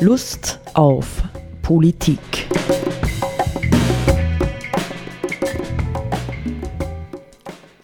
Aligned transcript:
Lust 0.00 0.60
auf 0.74 1.24
Politik. 1.60 2.20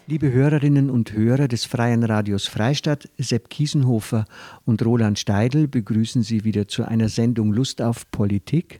Liebe 0.07 0.31
Hörerinnen 0.31 0.91
und 0.91 1.13
Hörer 1.13 1.49
des 1.49 1.65
Freien 1.65 2.05
Radios 2.05 2.47
Freistadt, 2.47 3.11
Sepp 3.19 3.51
Kiesenhofer 3.51 4.27
und 4.65 4.85
Roland 4.87 5.19
Steidl 5.19 5.67
begrüßen 5.67 6.23
Sie 6.23 6.45
wieder 6.45 6.69
zu 6.69 6.85
einer 6.85 7.09
Sendung 7.09 7.53
Lust 7.53 7.83
auf 7.83 8.09
Politik. 8.13 8.79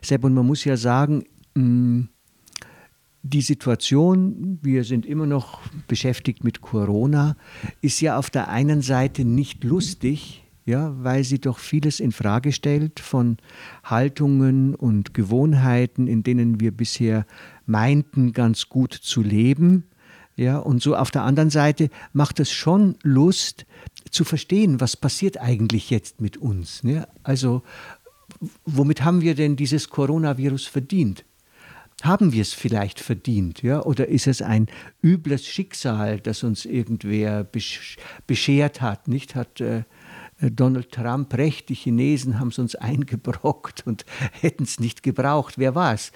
Sepp, 0.00 0.22
und 0.22 0.34
man 0.34 0.46
muss 0.46 0.64
ja 0.64 0.76
sagen, 0.76 1.24
mm, 1.54 2.02
die 3.24 3.42
Situation, 3.42 4.60
wir 4.62 4.84
sind 4.84 5.04
immer 5.04 5.26
noch 5.26 5.62
beschäftigt 5.88 6.44
mit 6.44 6.60
Corona, 6.60 7.36
ist 7.80 8.00
ja 8.00 8.16
auf 8.16 8.30
der 8.30 8.48
einen 8.48 8.82
Seite 8.82 9.24
nicht 9.24 9.64
lustig, 9.64 10.44
ja, 10.68 10.92
weil 11.02 11.24
sie 11.24 11.40
doch 11.40 11.58
vieles 11.58 11.98
in 11.98 12.12
Frage 12.12 12.52
stellt 12.52 13.00
von 13.00 13.38
Haltungen 13.84 14.74
und 14.74 15.14
Gewohnheiten, 15.14 16.06
in 16.06 16.22
denen 16.22 16.60
wir 16.60 16.72
bisher 16.72 17.26
meinten, 17.64 18.34
ganz 18.34 18.68
gut 18.68 18.92
zu 18.92 19.22
leben. 19.22 19.84
Ja, 20.36 20.58
und 20.58 20.82
so 20.82 20.94
auf 20.94 21.10
der 21.10 21.22
anderen 21.22 21.48
Seite 21.48 21.88
macht 22.12 22.38
es 22.38 22.52
schon 22.52 22.96
Lust 23.02 23.64
zu 24.10 24.24
verstehen, 24.24 24.78
was 24.78 24.94
passiert 24.94 25.38
eigentlich 25.38 25.88
jetzt 25.88 26.20
mit 26.20 26.36
uns. 26.36 26.84
Ne? 26.84 27.08
Also, 27.22 27.62
womit 28.66 29.02
haben 29.02 29.22
wir 29.22 29.34
denn 29.34 29.56
dieses 29.56 29.88
Coronavirus 29.88 30.66
verdient? 30.66 31.24
Haben 32.02 32.32
wir 32.32 32.42
es 32.42 32.52
vielleicht 32.52 33.00
verdient, 33.00 33.62
ja? 33.62 33.82
Oder 33.82 34.06
ist 34.06 34.28
es 34.28 34.40
ein 34.40 34.68
übles 35.02 35.44
Schicksal, 35.46 36.20
das 36.20 36.44
uns 36.44 36.64
irgendwer 36.64 37.44
beschert 38.26 38.80
hat? 38.80 39.08
Nicht 39.08 39.34
hat 39.34 39.60
äh, 39.60 39.82
Donald 40.40 40.92
Trump 40.92 41.34
recht, 41.34 41.68
die 41.68 41.74
Chinesen 41.74 42.38
haben 42.38 42.48
es 42.48 42.58
uns 42.58 42.74
eingebrockt 42.76 43.86
und 43.86 44.04
hätten 44.32 44.64
es 44.64 44.80
nicht 44.80 45.02
gebraucht. 45.02 45.58
Wer 45.58 45.74
war 45.74 45.94
es? 45.94 46.12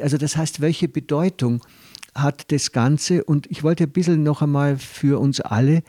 Also 0.00 0.18
das 0.18 0.36
heißt, 0.36 0.60
welche 0.60 0.88
Bedeutung 0.88 1.62
hat 2.14 2.50
das 2.52 2.72
Ganze? 2.72 3.24
Und 3.24 3.50
ich 3.50 3.62
wollte 3.62 3.84
ein 3.84 3.92
bisschen 3.92 4.22
noch 4.22 4.42
einmal 4.42 4.76
für 4.78 5.20
uns 5.20 5.40
alle 5.40 5.82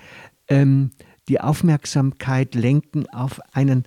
ähm, 0.47 0.91
die 1.27 1.39
Aufmerksamkeit 1.39 2.55
lenken 2.55 3.07
auf 3.09 3.39
einen 3.53 3.85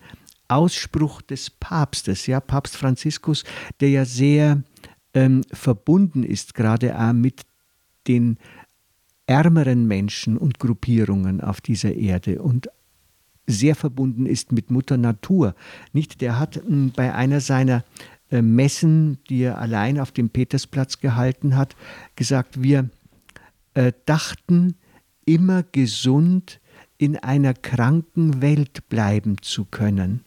Ausspruch 0.49 1.23
des 1.23 1.51
Papstes, 1.51 2.27
ja, 2.27 2.41
Papst 2.41 2.77
Franziskus, 2.77 3.45
der 3.81 3.91
ja 3.91 4.05
sehr 4.05 4.63
ähm, 5.15 5.43
verbunden 5.53 6.23
ist, 6.23 6.55
gerade 6.55 6.99
auch 6.99 7.13
mit 7.13 7.43
den 8.07 8.39
ärmeren 9.27 9.87
Menschen 9.87 10.37
und 10.37 10.59
Gruppierungen 10.59 11.41
auf 11.41 11.61
dieser 11.61 11.95
Erde 11.95 12.43
und 12.43 12.69
sehr 13.47 13.75
verbunden 13.75 14.27
ist 14.27 14.53
mit 14.53 14.71
Mutter 14.71 14.97
Natur. 14.97 15.55
Nicht, 15.93 16.21
der 16.21 16.39
hat 16.39 16.57
hm, 16.57 16.93
bei 16.95 17.15
einer 17.15 17.41
seiner 17.41 17.85
äh, 18.31 18.43
Messen, 18.43 19.19
die 19.29 19.43
er 19.43 19.59
allein 19.59 19.99
auf 20.01 20.13
dem 20.13 20.31
Petersplatz 20.31 20.99
gehalten 20.99 21.57
hat, 21.57 21.77
gesagt, 22.17 22.63
wir 22.63 22.89
äh, 23.75 23.93
dachten 24.07 24.77
immer 25.27 25.63
gesund 25.63 26.61
in 26.97 27.17
einer 27.17 27.55
kranken 27.55 28.41
Welt 28.41 28.89
bleiben 28.89 29.37
zu 29.43 29.65
können. 29.65 30.25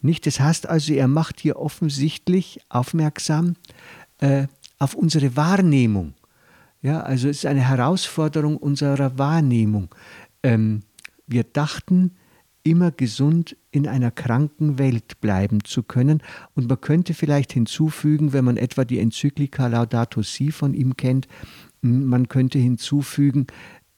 Nicht? 0.00 0.26
Das 0.26 0.40
heißt 0.40 0.68
also, 0.68 0.92
er 0.92 1.08
macht 1.08 1.40
hier 1.40 1.58
offensichtlich 1.58 2.60
aufmerksam 2.68 3.56
äh, 4.20 4.46
auf 4.78 4.94
unsere 4.94 5.36
Wahrnehmung. 5.36 6.14
Ja, 6.82 7.00
also 7.00 7.28
es 7.28 7.38
ist 7.38 7.46
eine 7.46 7.66
Herausforderung 7.68 8.56
unserer 8.56 9.18
Wahrnehmung. 9.18 9.92
Ähm, 10.42 10.82
wir 11.26 11.42
dachten, 11.44 12.12
immer 12.62 12.90
gesund 12.90 13.56
in 13.70 13.86
einer 13.86 14.10
kranken 14.10 14.78
Welt 14.78 15.20
bleiben 15.20 15.64
zu 15.64 15.82
können. 15.82 16.22
Und 16.54 16.68
man 16.68 16.80
könnte 16.80 17.14
vielleicht 17.14 17.52
hinzufügen, 17.52 18.32
wenn 18.32 18.44
man 18.44 18.56
etwa 18.56 18.84
die 18.84 18.98
Enzyklika 18.98 19.66
Laudato 19.66 20.22
Si 20.22 20.50
von 20.50 20.74
ihm 20.74 20.96
kennt, 20.96 21.28
man 21.80 22.28
könnte 22.28 22.58
hinzufügen, 22.58 23.46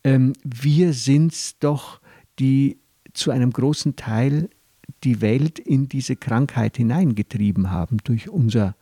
ähm, 0.05 0.33
wir 0.45 0.93
sind 0.93 1.33
es 1.33 1.59
doch, 1.59 2.01
die 2.39 2.79
zu 3.13 3.31
einem 3.31 3.51
großen 3.51 3.97
Teil 3.97 4.51
die 5.05 5.21
Welt 5.21 5.59
in 5.59 5.89
diese 5.89 6.17
Krankheit 6.17 6.77
hineingetrieben 6.77 7.71
haben 7.71 7.99
durch 8.05 8.29
unser 8.29 8.77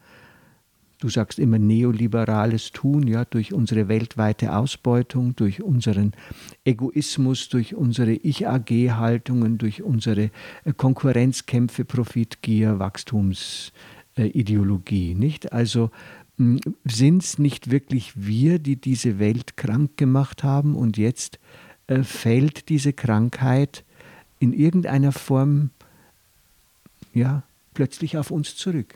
du 0.99 1.09
sagst 1.09 1.39
immer 1.39 1.59
neoliberales 1.59 2.73
Tun, 2.73 3.07
ja, 3.07 3.25
durch 3.25 3.53
unsere 3.53 3.89
weltweite 3.89 4.57
Ausbeutung, 4.57 5.37
durch 5.37 5.63
unseren 5.63 6.13
Egoismus, 6.65 7.49
durch 7.49 7.75
unsere 7.75 8.13
Ich-AG-Haltungen, 8.13 9.59
durch 9.59 9.83
unsere 9.83 10.31
äh, 10.65 10.73
Konkurrenzkämpfe, 10.77 11.85
Profitgier, 11.85 12.79
Wachstumsideologie, 12.79 15.15
nicht? 15.15 15.53
Also 15.53 15.91
hm, 16.37 16.61
sind 16.85 17.23
es 17.23 17.39
nicht 17.39 17.71
wirklich 17.71 18.13
wir, 18.17 18.59
die 18.59 18.77
diese 18.77 19.19
Welt 19.19 19.57
krank 19.57 19.97
gemacht 19.97 20.43
haben 20.43 20.75
und 20.75 20.99
jetzt 20.99 21.39
äh, 21.87 22.03
fällt 22.03 22.69
diese 22.69 22.93
Krankheit 22.93 23.85
in 24.41 24.53
irgendeiner 24.53 25.13
Form 25.13 25.71
ja, 27.15 27.43
plötzlich 27.75 28.19
auf 28.19 28.31
uns 28.31 28.57
zurück? 28.57 28.95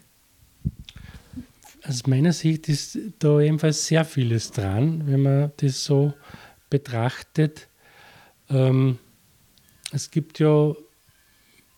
Aus 1.85 2.07
meiner 2.07 2.33
Sicht 2.33 2.69
ist 2.69 2.99
da 3.19 3.41
ebenfalls 3.41 3.87
sehr 3.87 4.05
vieles 4.05 4.51
dran, 4.51 5.07
wenn 5.07 5.23
man 5.23 5.53
das 5.57 5.85
so 5.85 6.15
betrachtet. 6.71 7.69
Ähm, 8.49 8.99
es 9.93 10.11
gibt 10.11 10.39
ja 10.39 10.75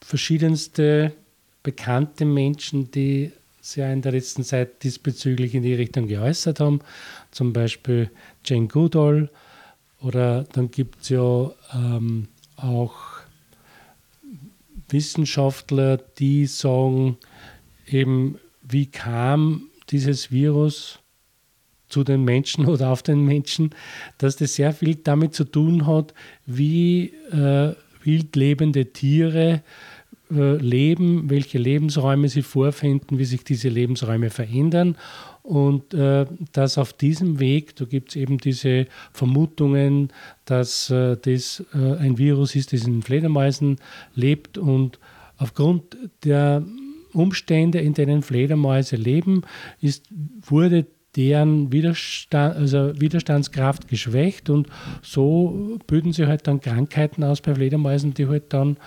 verschiedenste 0.01 1.13
bekannte 1.63 2.25
Menschen, 2.25 2.91
die 2.91 3.33
sich 3.61 3.83
in 3.83 4.03
der 4.03 4.13
letzten 4.13 4.45
Zeit 4.45 4.83
diesbezüglich 4.83 5.55
in 5.55 5.63
die 5.63 5.75
Richtung 5.75 6.07
geäußert 6.07 6.61
haben. 6.61 6.81
Zum 7.31 7.55
Beispiel 7.55 8.11
Jane 8.45 8.69
Goodall 8.69 9.31
oder 10.01 10.45
dann 10.45 10.71
gibt 10.71 11.03
es 11.03 11.09
ja 11.09 11.51
ähm, 11.73 12.29
auch 12.57 12.95
Wissenschaftler, 14.91 15.97
die 15.97 16.47
sagen, 16.47 17.17
eben 17.87 18.39
wie 18.63 18.87
kam 18.87 19.71
dieses 19.95 20.33
Virus 20.33 20.99
zu 21.89 22.03
den 22.03 22.25
Menschen 22.25 22.67
oder 22.73 22.91
auf 22.91 23.03
den 23.03 23.25
Menschen, 23.25 23.71
dass 24.19 24.37
das 24.37 24.57
sehr 24.57 24.73
viel 24.73 24.97
damit 24.97 25.35
zu 25.35 25.45
tun 25.45 25.87
hat, 25.87 26.13
wie 26.47 27.13
äh, 27.31 27.75
wild 28.03 28.35
lebende 28.35 28.93
Tiere 28.93 29.63
äh, 30.31 30.57
leben, 30.57 31.31
welche 31.31 31.59
Lebensräume 31.59 32.29
sie 32.29 32.43
vorfinden, 32.43 33.19
wie 33.19 33.25
sich 33.25 33.45
diese 33.45 33.69
Lebensräume 33.69 34.31
verändern. 34.31 34.97
Und 35.43 35.95
äh, 35.95 36.27
dass 36.53 36.77
auf 36.79 36.93
diesem 36.93 37.39
Weg, 37.39 37.77
da 37.77 37.85
gibt 37.85 38.11
es 38.11 38.17
eben 38.17 38.39
diese 38.39 38.87
Vermutungen, 39.13 40.13
dass 40.45 40.91
äh, 40.91 41.17
das 41.17 41.63
äh, 41.73 41.97
ein 41.99 42.19
Virus 42.19 42.57
ist, 42.57 42.73
das 42.73 42.85
in 42.85 43.03
Fledermäusen 43.03 43.77
lebt 44.15 44.59
und 44.59 44.99
aufgrund 45.37 45.97
der 46.25 46.65
Umstände, 47.15 47.79
in 47.79 47.95
denen 47.95 48.23
Fledermäuse 48.23 48.97
leben, 48.97 49.43
ist, 49.81 50.05
wurde 50.43 50.87
deren 51.17 51.73
Widerstand, 51.73 52.57
also 52.57 53.01
Widerstandskraft 53.01 53.89
geschwächt 53.89 54.51
und 54.51 54.69
so 55.03 55.79
bilden 55.87 56.13
sie 56.13 56.27
halt 56.27 56.47
dann 56.47 56.61
Krankheiten 56.61 57.23
aus 57.23 57.41
bei 57.41 57.55
Fledermäusen, 57.55 58.15
die 58.15 58.27
halt 58.27 58.53
dann 58.53 58.79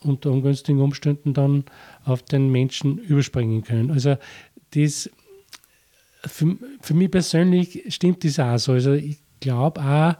unter 0.00 0.30
ungünstigen 0.30 0.80
Umständen 0.80 1.34
dann 1.34 1.64
auf 2.04 2.22
den 2.22 2.50
Menschen 2.50 2.98
überspringen 2.98 3.62
können. 3.62 3.90
Also 3.90 4.16
das 4.74 5.10
für, 6.24 6.56
für 6.80 6.94
mich 6.94 7.10
persönlich 7.10 7.84
stimmt 7.88 8.24
das 8.24 8.38
auch 8.38 8.58
so. 8.58 8.72
Also 8.72 8.92
ich 8.92 9.18
glaube 9.40 9.80
auch, 9.82 10.14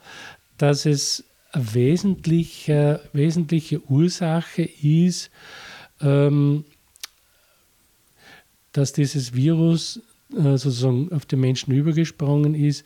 dass 0.58 0.86
es 0.86 1.24
eine 1.52 1.74
wesentliche, 1.74 3.00
wesentliche 3.12 3.82
Ursache 3.90 4.62
ist, 4.62 5.30
ähm, 6.00 6.64
dass 8.76 8.92
dieses 8.92 9.34
Virus 9.34 10.00
äh, 10.32 10.56
sozusagen 10.56 11.12
auf 11.12 11.26
den 11.26 11.40
Menschen 11.40 11.72
übergesprungen 11.72 12.54
ist, 12.54 12.84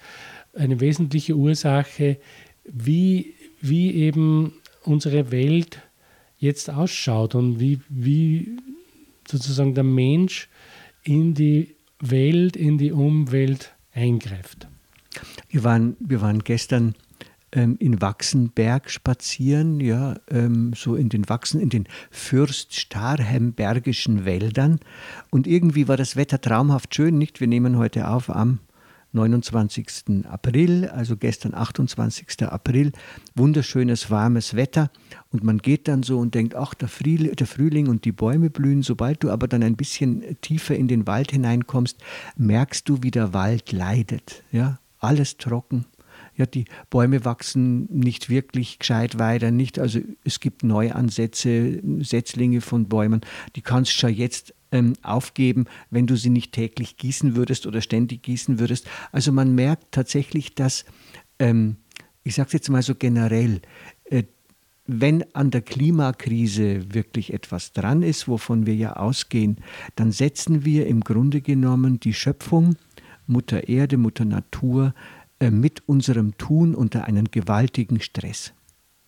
eine 0.54 0.81
wesentliche 0.81 1.37
Ursache, 1.37 2.19
wie, 2.64 3.34
wie 3.60 3.94
eben 3.94 4.52
unsere 4.84 5.31
Welt 5.31 5.81
jetzt 6.38 6.70
ausschaut 6.70 7.34
und 7.34 7.60
wie, 7.60 7.81
wie 7.88 8.56
sozusagen 9.28 9.75
der 9.75 9.84
Mensch 9.84 10.48
in 11.04 11.34
die 11.34 11.75
Welt, 12.00 12.56
in 12.56 12.78
die 12.78 12.92
Umwelt 12.92 13.72
eingreift. 13.92 14.66
Wir 15.48 15.64
waren, 15.64 15.96
wir 16.00 16.20
waren 16.20 16.44
gestern 16.44 16.94
ähm, 17.52 17.76
in 17.79 18.00
Wachsenberg 18.00 18.91
spazieren, 18.91 19.81
ja, 19.81 20.17
ähm, 20.29 20.73
so 20.75 20.94
in 20.94 21.08
den 21.08 21.29
Wachsen, 21.29 21.61
in 21.61 21.69
den 21.69 21.88
Fürst-Starhembergischen 22.11 24.25
Wäldern. 24.25 24.81
Und 25.31 25.47
irgendwie 25.47 25.88
war 25.88 25.97
das 25.97 26.17
Wetter 26.17 26.41
traumhaft 26.41 26.94
schön, 26.94 27.19
nicht? 27.19 27.41
Wir 27.41 27.49
nehmen 27.49 27.79
heute 27.79 28.08
auf 28.08 28.31
am 28.31 28.61
29. 29.12 30.26
April, 30.29 30.88
also 30.88 31.17
gestern 31.17 31.55
28. 31.55 32.44
April, 32.44 32.93
wunderschönes 33.35 34.11
warmes 34.11 34.55
Wetter 34.55 34.91
und 35.31 35.43
man 35.43 35.58
geht 35.58 35.88
dann 35.88 36.02
so 36.02 36.19
und 36.19 36.35
denkt, 36.35 36.55
ach, 36.55 36.75
der 36.75 36.88
Frühling, 36.88 37.88
und 37.88 38.05
die 38.05 38.12
Bäume 38.12 38.50
blühen. 38.50 38.82
Sobald 38.82 39.23
du 39.23 39.31
aber 39.31 39.49
dann 39.49 39.62
ein 39.62 39.76
bisschen 39.76 40.37
tiefer 40.43 40.76
in 40.76 40.88
den 40.88 41.06
Wald 41.06 41.32
hineinkommst, 41.32 41.99
merkst 42.37 42.88
du, 42.88 43.02
wie 43.02 43.11
der 43.11 43.32
Wald 43.32 43.73
leidet. 43.73 44.44
Ja, 44.52 44.79
alles 44.99 45.38
trocken, 45.38 45.87
ja, 46.36 46.46
die 46.46 46.64
Bäume 46.88 47.24
wachsen 47.24 47.86
nicht 47.90 48.30
wirklich 48.30 48.78
gescheit 48.78 49.18
weiter, 49.18 49.50
nicht, 49.50 49.78
also 49.78 50.00
es 50.24 50.40
gibt 50.40 50.62
Neuansätze, 50.64 51.80
Setzlinge 52.00 52.60
von 52.60 52.88
Bäumen, 52.88 53.20
die 53.56 53.62
kannst 53.62 53.92
du 53.92 53.98
schon 53.98 54.14
jetzt 54.14 54.54
ähm, 54.72 54.94
aufgeben, 55.02 55.66
wenn 55.90 56.06
du 56.06 56.16
sie 56.16 56.30
nicht 56.30 56.52
täglich 56.52 56.96
gießen 56.96 57.36
würdest 57.36 57.66
oder 57.66 57.80
ständig 57.80 58.22
gießen 58.22 58.58
würdest. 58.58 58.86
Also 59.12 59.32
man 59.32 59.54
merkt 59.54 59.92
tatsächlich, 59.92 60.54
dass, 60.54 60.84
ähm, 61.38 61.76
ich 62.22 62.34
sage 62.34 62.48
es 62.48 62.52
jetzt 62.52 62.70
mal 62.70 62.82
so 62.82 62.94
generell, 62.94 63.60
äh, 64.04 64.24
wenn 64.86 65.24
an 65.34 65.50
der 65.50 65.62
Klimakrise 65.62 66.92
wirklich 66.92 67.32
etwas 67.32 67.72
dran 67.72 68.02
ist, 68.02 68.26
wovon 68.26 68.66
wir 68.66 68.74
ja 68.74 68.94
ausgehen, 68.94 69.58
dann 69.94 70.10
setzen 70.10 70.64
wir 70.64 70.86
im 70.86 71.00
Grunde 71.00 71.40
genommen 71.40 72.00
die 72.00 72.14
Schöpfung, 72.14 72.76
Mutter 73.26 73.68
Erde, 73.68 73.96
Mutter 73.96 74.24
Natur, 74.24 74.94
mit 75.48 75.88
unserem 75.88 76.37
Tun 76.37 76.75
unter 76.75 77.04
einen 77.04 77.31
gewaltigen 77.31 78.00
Stress. 78.00 78.52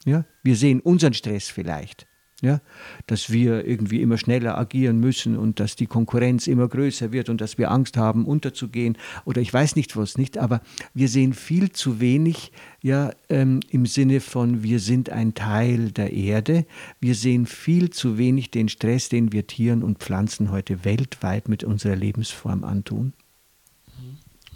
Ja? 0.05 0.25
Wir 0.43 0.57
sehen 0.57 0.81
unseren 0.81 1.13
Stress 1.13 1.49
vielleicht, 1.49 2.07
ja? 2.41 2.61
dass 3.07 3.31
wir 3.31 3.67
irgendwie 3.67 4.01
immer 4.01 4.17
schneller 4.17 4.57
agieren 4.57 4.99
müssen 4.99 5.37
und 5.37 5.61
dass 5.61 5.77
die 5.77 5.87
Konkurrenz 5.87 6.47
immer 6.47 6.69
größer 6.69 7.13
wird 7.13 7.29
und 7.29 7.41
dass 7.41 7.59
wir 7.59 7.71
Angst 7.71 7.97
haben, 7.97 8.25
unterzugehen 8.25 8.97
oder 9.25 9.41
ich 9.41 9.53
weiß 9.53 9.77
nicht 9.77 9.97
was 9.97 10.17
nicht, 10.17 10.39
aber 10.39 10.63
wir 10.95 11.09
sehen 11.09 11.35
viel 11.35 11.71
zu 11.73 12.01
wenig 12.01 12.53
ja, 12.81 13.13
ähm, 13.29 13.61
im 13.71 13.87
Sinne 13.87 14.21
von, 14.21 14.63
wir 14.63 14.81
sind 14.81 15.11
ein 15.11 15.35
Teil 15.35 15.93
der 15.93 16.13
Erde. 16.13 16.67
Wir 16.99 17.15
sehen 17.15 17.47
viel 17.47 17.91
zu 17.91 18.17
wenig 18.17 18.51
den 18.51 18.69
Stress, 18.69 19.09
den 19.09 19.33
wir 19.33 19.47
Tieren 19.47 19.83
und 19.83 19.99
Pflanzen 19.99 20.51
heute 20.51 20.85
weltweit 20.85 21.49
mit 21.49 21.63
unserer 21.63 21.97
Lebensform 21.97 22.65
antun. 22.65 23.13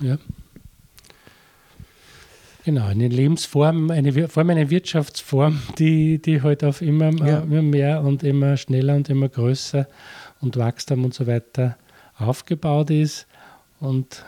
Ja. 0.01 0.19
Genau, 2.67 2.87
eine 2.87 3.07
Lebensform, 3.07 3.93
eine, 3.93 4.13
vor 4.29 4.41
allem 4.41 4.51
eine 4.51 4.71
Wirtschaftsform, 4.71 5.63
die, 5.79 6.21
die 6.21 6.43
halt 6.43 6.65
auf 6.65 6.83
immer, 6.83 7.13
ja. 7.25 7.39
immer 7.39 7.63
mehr 7.63 8.03
und 8.03 8.25
immer 8.25 8.57
schneller 8.57 8.97
und 8.97 9.09
immer 9.09 9.29
größer 9.29 9.87
und 10.41 10.57
Wachstum 10.57 11.05
und 11.05 11.15
so 11.15 11.29
weiter 11.29 11.77
aufgebaut 12.19 12.91
ist. 12.91 13.29
Und 13.79 14.25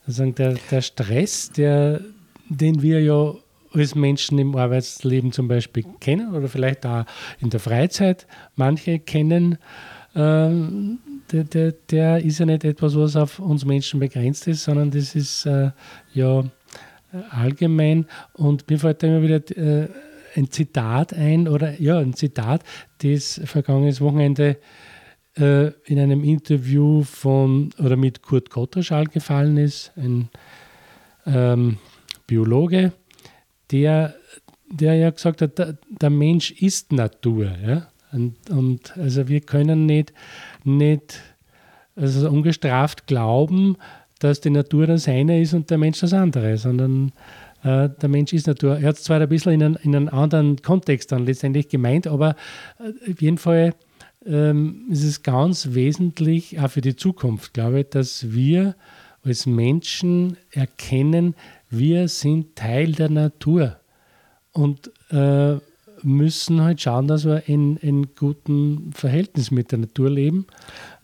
sozusagen 0.00 0.34
der, 0.34 0.56
der 0.68 0.82
Stress, 0.82 1.52
der, 1.52 2.00
den 2.48 2.82
wir 2.82 3.00
ja 3.00 3.34
als 3.72 3.94
Menschen 3.94 4.40
im 4.40 4.56
Arbeitsleben 4.56 5.30
zum 5.30 5.46
Beispiel 5.46 5.84
kennen 6.00 6.34
oder 6.34 6.48
vielleicht 6.48 6.84
auch 6.84 7.04
in 7.38 7.50
der 7.50 7.60
Freizeit 7.60 8.26
manche 8.56 8.98
kennen, 8.98 9.58
ähm, 10.16 10.98
der, 11.30 11.44
der, 11.44 11.72
der, 11.88 12.24
ist 12.24 12.40
ja 12.40 12.46
nicht 12.46 12.64
etwas, 12.64 12.96
was 12.96 13.14
auf 13.14 13.38
uns 13.38 13.64
Menschen 13.64 14.00
begrenzt 14.00 14.48
ist, 14.48 14.64
sondern 14.64 14.90
das 14.90 15.14
ist 15.14 15.46
äh, 15.46 15.70
ja 16.14 16.42
allgemein. 17.30 18.06
Und 18.32 18.68
mir 18.68 18.78
fällt 18.78 19.02
da 19.02 19.06
immer 19.06 19.22
wieder 19.22 19.56
äh, 19.56 19.88
ein 20.36 20.50
Zitat 20.50 21.12
ein, 21.14 21.48
oder 21.48 21.80
ja, 21.80 21.98
ein 21.98 22.14
Zitat, 22.14 22.62
das 22.98 23.40
vergangenes 23.44 24.00
Wochenende 24.00 24.58
äh, 25.36 25.68
in 25.84 25.98
einem 25.98 26.24
Interview 26.24 27.02
von 27.02 27.70
oder 27.78 27.96
mit 27.96 28.22
Kurt 28.22 28.50
Gotterschall 28.50 29.06
gefallen 29.06 29.56
ist, 29.56 29.92
ein 29.96 30.28
ähm, 31.26 31.78
Biologe, 32.26 32.92
der, 33.70 34.14
der 34.70 34.94
ja 34.94 35.10
gesagt 35.10 35.42
hat, 35.42 35.58
der, 35.58 35.78
der 35.88 36.10
Mensch 36.10 36.50
ist 36.50 36.92
Natur. 36.92 37.52
Ja? 37.64 37.88
Und, 38.12 38.50
und, 38.50 38.96
also 38.96 39.28
wir 39.28 39.40
können 39.40 39.86
nicht, 39.86 40.12
nicht 40.64 41.20
also 41.96 42.28
ungestraft 42.30 43.06
glauben, 43.06 43.76
dass 44.24 44.40
die 44.40 44.48
Natur 44.48 44.86
das 44.86 45.06
eine 45.06 45.42
ist 45.42 45.52
und 45.52 45.68
der 45.68 45.76
Mensch 45.76 46.00
das 46.00 46.14
andere, 46.14 46.56
sondern 46.56 47.12
äh, 47.62 47.90
der 47.90 48.08
Mensch 48.08 48.32
ist 48.32 48.46
Natur. 48.46 48.78
Er 48.78 48.88
hat 48.88 48.96
es 48.96 49.02
zwar 49.02 49.20
ein 49.20 49.28
bisschen 49.28 49.52
in, 49.52 49.62
einen, 49.62 49.76
in 49.76 49.94
einen 49.94 50.08
anderen 50.08 50.62
Kontext 50.62 51.12
dann 51.12 51.26
letztendlich 51.26 51.68
gemeint, 51.68 52.06
aber 52.06 52.34
äh, 52.78 53.10
auf 53.10 53.20
jeden 53.20 53.36
Fall 53.36 53.74
ähm, 54.24 54.86
ist 54.90 55.04
es 55.04 55.22
ganz 55.22 55.74
wesentlich, 55.74 56.58
auch 56.58 56.70
für 56.70 56.80
die 56.80 56.96
Zukunft, 56.96 57.52
glaube 57.52 57.80
ich, 57.80 57.90
dass 57.90 58.32
wir 58.32 58.76
als 59.22 59.44
Menschen 59.44 60.38
erkennen, 60.52 61.34
wir 61.68 62.08
sind 62.08 62.56
Teil 62.56 62.92
der 62.92 63.10
Natur 63.10 63.76
und 64.52 64.90
äh, 65.10 65.56
müssen 66.02 66.62
halt 66.62 66.80
schauen, 66.80 67.08
dass 67.08 67.26
wir 67.26 67.46
in, 67.46 67.76
in 67.76 68.14
gutem 68.14 68.90
Verhältnis 68.94 69.50
mit 69.50 69.70
der 69.70 69.80
Natur 69.80 70.08
leben, 70.08 70.46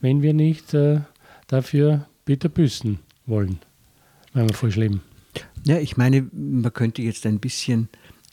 wenn 0.01 0.23
wir 0.23 0.33
nicht 0.33 0.73
äh, 0.73 1.01
dafür 1.49 2.07
bitter 2.25 2.49
büßen 2.49 2.99
wollen, 3.31 3.59
wenn 4.35 4.49
wir 4.49 4.55
falsch 4.55 4.77
leben. 4.77 5.00
Ja, 5.65 5.79
ich 5.79 5.97
meine, 5.97 6.29
man 6.32 6.73
könnte 6.73 7.03
jetzt 7.03 7.25
ein 7.27 7.41
bisschen 7.41 7.88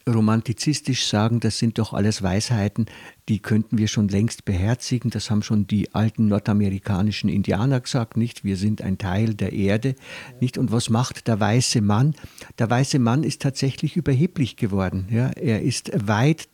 romantizistisch 0.08 1.06
sagen, 1.06 1.40
das 1.40 1.60
sind 1.60 1.78
doch 1.80 1.94
alles 1.94 2.22
Weisheiten, 2.24 2.86
die 3.28 3.40
könnten 3.40 3.78
wir 3.78 3.88
schon 3.88 4.08
längst 4.08 4.46
beherzigen. 4.46 5.10
Das 5.10 5.30
haben 5.30 5.44
schon 5.44 5.68
die 5.68 5.94
alten 5.94 6.28
nordamerikanischen 6.28 7.30
Indianer 7.30 7.82
gesagt, 7.82 8.16
nicht? 8.16 8.44
Wir 8.44 8.56
sind 8.56 8.82
ein 8.82 8.98
Teil 8.98 9.34
der 9.34 9.52
Erde, 9.54 9.96
nicht? 10.40 10.58
Und 10.58 10.72
was 10.72 10.90
macht 10.90 11.28
der 11.28 11.40
weiße 11.40 11.82
Mann? 11.82 12.16
Der 12.58 12.70
weiße 12.70 13.00
Mann 13.00 13.24
ist 13.24 13.42
tatsächlich 13.42 13.98
überheblich 13.98 14.56
geworden. 14.56 15.08
Ja? 15.12 15.30
Er 15.32 15.62
ist 15.62 15.92
weit, 16.08 16.48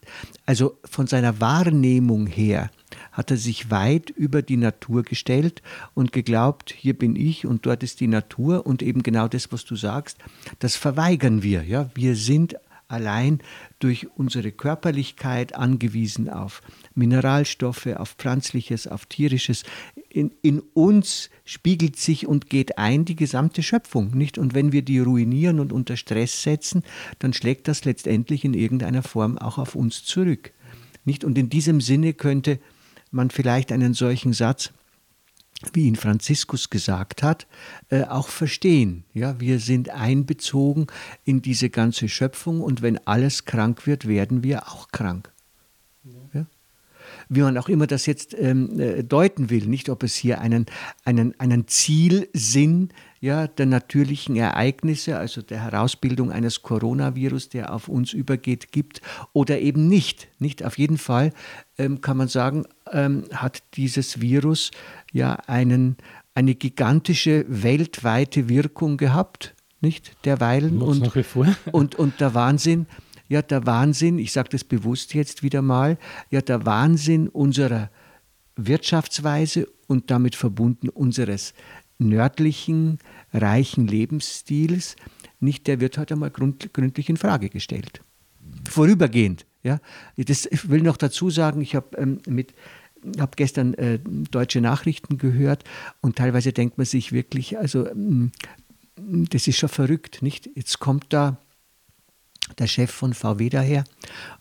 also 0.46 0.80
von 0.84 1.07
seiner 1.07 1.39
Wahrnehmung 1.39 2.28
her, 2.28 2.72
hat 3.13 3.31
er 3.31 3.38
sich 3.38 3.71
weit 3.71 4.10
über 4.10 4.42
die 4.42 4.57
Natur 4.57 5.04
gestellt 5.04 5.62
und 5.94 6.12
geglaubt, 6.12 6.74
hier 6.75 6.98
bin 6.98 7.15
ich 7.15 7.45
und 7.45 7.65
dort 7.65 7.83
ist 7.83 8.01
die 8.01 8.07
Natur 8.07 8.65
und 8.65 8.81
eben 8.81 9.04
genau 9.04 9.27
das, 9.27 9.51
was 9.51 9.63
du 9.63 9.75
sagst, 9.75 10.18
das 10.60 10.75
verweigern 10.75 11.44
wir. 11.44 11.63
Ja? 11.63 11.89
Wir 11.95 12.15
sind 12.15 12.56
allein 12.88 13.39
durch 13.80 14.07
unsere 14.15 14.51
Körperlichkeit 14.51 15.56
angewiesen 15.56 16.30
auf 16.30 16.62
Mineralstoffe, 16.95 17.88
auf 17.88 18.15
pflanzliches, 18.18 18.88
auf 18.88 19.06
tierisches. 19.07 19.63
In, 20.10 20.31
in, 20.42 20.60
uns 20.74 21.30
spiegelt 21.44 21.98
sich 21.98 22.27
und 22.27 22.50
geht 22.50 22.77
ein 22.77 23.04
die 23.06 23.15
gesamte 23.15 23.63
Schöpfung, 23.63 24.12
nicht? 24.12 24.38
Und 24.38 24.54
wenn 24.54 24.71
wir 24.71 24.83
die 24.83 25.00
ruinieren 25.00 25.60
und 25.60 25.74
unter 25.74 25.98
Stress 25.98 26.44
setzen, 26.44 26.83
dann 27.19 27.33
schlägt 27.33 27.68
das 27.68 27.83
letztendlich 27.83 28.45
in 28.45 28.54
irgendeiner 28.54 29.04
Form 29.04 29.38
auch 29.38 29.57
auf 29.57 29.75
uns 29.75 30.04
zurück, 30.04 30.51
nicht? 31.04 31.24
Und 31.24 31.38
in 31.38 31.50
diesem 31.50 31.81
Sinne 31.81 32.13
könnte 32.13 32.60
man 33.13 33.29
vielleicht 33.29 33.72
einen 33.72 33.93
solchen 33.93 34.34
Satz, 34.34 34.72
wie 35.72 35.86
ihn 35.86 35.96
Franziskus 35.96 36.70
gesagt 36.70 37.24
hat, 37.24 37.48
äh, 37.89 38.03
auch 38.03 38.27
verstehen. 38.27 39.05
Ja, 39.13 39.39
wir 39.39 39.60
sind 39.60 39.89
einbezogen 39.89 40.88
in 41.24 41.41
diese 41.41 41.70
ganze 41.70 42.10
Schöpfung 42.10 42.62
und 42.62 42.82
wenn 42.82 42.98
alles 43.08 43.46
krank 43.46 43.88
wird, 43.88 44.08
werden 44.08 44.43
wir 44.43 44.67
auch 44.67 44.89
krank. 44.89 45.32
Ja? 46.34 46.46
Wie 47.29 47.41
man 47.41 47.58
auch 47.58 47.70
immer 47.70 47.88
das 47.88 48.05
jetzt 48.05 48.36
ähm, 48.38 48.79
äh, 48.79 49.03
deuten 49.03 49.50
will, 49.50 49.67
nicht 49.67 49.89
ob 49.89 50.03
es 50.03 50.15
hier 50.15 50.41
einen, 50.41 50.65
einen, 51.05 51.39
einen 51.39 51.67
Zielsinn 51.67 52.89
ja, 53.24 53.48
der 53.48 53.68
natürlichen 53.68 54.36
Ereignisse, 54.36 55.18
also 55.18 55.42
der 55.42 55.62
Herausbildung 55.63 56.30
eines 56.30 56.62
Coronavirus, 56.62 57.48
der 57.48 57.74
auf 57.74 57.88
uns 57.88 58.12
übergeht, 58.12 58.74
gibt 58.74 59.00
oder 59.32 59.62
eben 59.62 59.88
nicht. 59.88 60.27
Nicht 60.39 60.62
auf 60.65 60.77
jeden 60.77 60.98
Fall 60.98 61.32
ähm, 61.77 62.01
kann 62.01 62.18
man 62.18 62.27
sagen, 62.27 62.65
ähm, 62.92 63.24
hat 63.32 63.63
dieses 63.75 64.20
Virus 64.20 64.72
ja 65.13 65.36
einen, 65.48 65.96
eine 66.36 66.53
gigantische 66.53 67.46
weltweite 67.48 68.50
Wirkung 68.50 68.98
gehabt, 68.98 69.56
nicht? 69.80 70.12
Derweilen 70.25 70.82
und, 70.82 71.10
und, 71.72 71.96
und 71.96 72.20
der 72.20 72.34
Wahnsinn, 72.34 72.88
ja, 73.30 73.42
der 73.42 73.65
Wahnsinn, 73.65 74.20
ich 74.20 74.34
sage 74.34 74.50
das 74.50 74.65
bewusst 74.65 75.13
jetzt 75.13 75.44
wieder 75.44 75.62
mal, 75.62 75.98
ja, 76.30 76.42
der 76.42 76.65
Wahnsinn 76.65 77.30
unserer 77.30 77.89
Wirtschaftsweise 78.58 79.68
und 79.88 80.12
damit 80.12 80.36
verbunden 80.36 80.89
unseres 80.89 81.53
nördlichen, 81.98 83.00
reichen 83.34 83.88
Lebensstils, 83.88 84.96
nicht, 85.40 85.68
der 85.68 85.80
wird 85.80 85.98
heute 85.98 86.14
einmal 86.14 86.32
grund, 86.32 86.74
gründlich 86.74 87.10
in 87.10 87.18
Frage 87.18 87.50
gestellt. 87.50 88.02
Vorübergehend. 88.70 89.46
Ja. 89.62 89.80
Das, 90.18 90.46
ich 90.46 90.70
will 90.70 90.82
noch 90.82 90.98
dazu 90.98 91.30
sagen, 91.30 91.62
ich 91.62 91.76
habe 91.76 91.98
ähm, 91.98 92.20
mit 92.28 92.54
gestern 93.36 93.74
äh, 93.74 94.00
deutsche 94.00 94.62
Nachrichten 94.62 95.18
gehört 95.18 95.64
und 96.02 96.16
teilweise 96.16 96.54
denkt 96.54 96.78
man 96.78 96.86
sich 96.86 97.12
wirklich, 97.12 97.58
also 97.58 97.88
ähm, 97.88 98.32
das 98.96 99.48
ist 99.48 99.58
schon 99.58 99.70
verrückt, 99.70 100.22
nicht? 100.22 100.50
Jetzt 100.56 100.80
kommt 100.80 101.08
da 101.10 101.38
der 102.58 102.68
Chef 102.68 102.92
von 102.92 103.14
VW 103.14 103.50
daher 103.50 103.84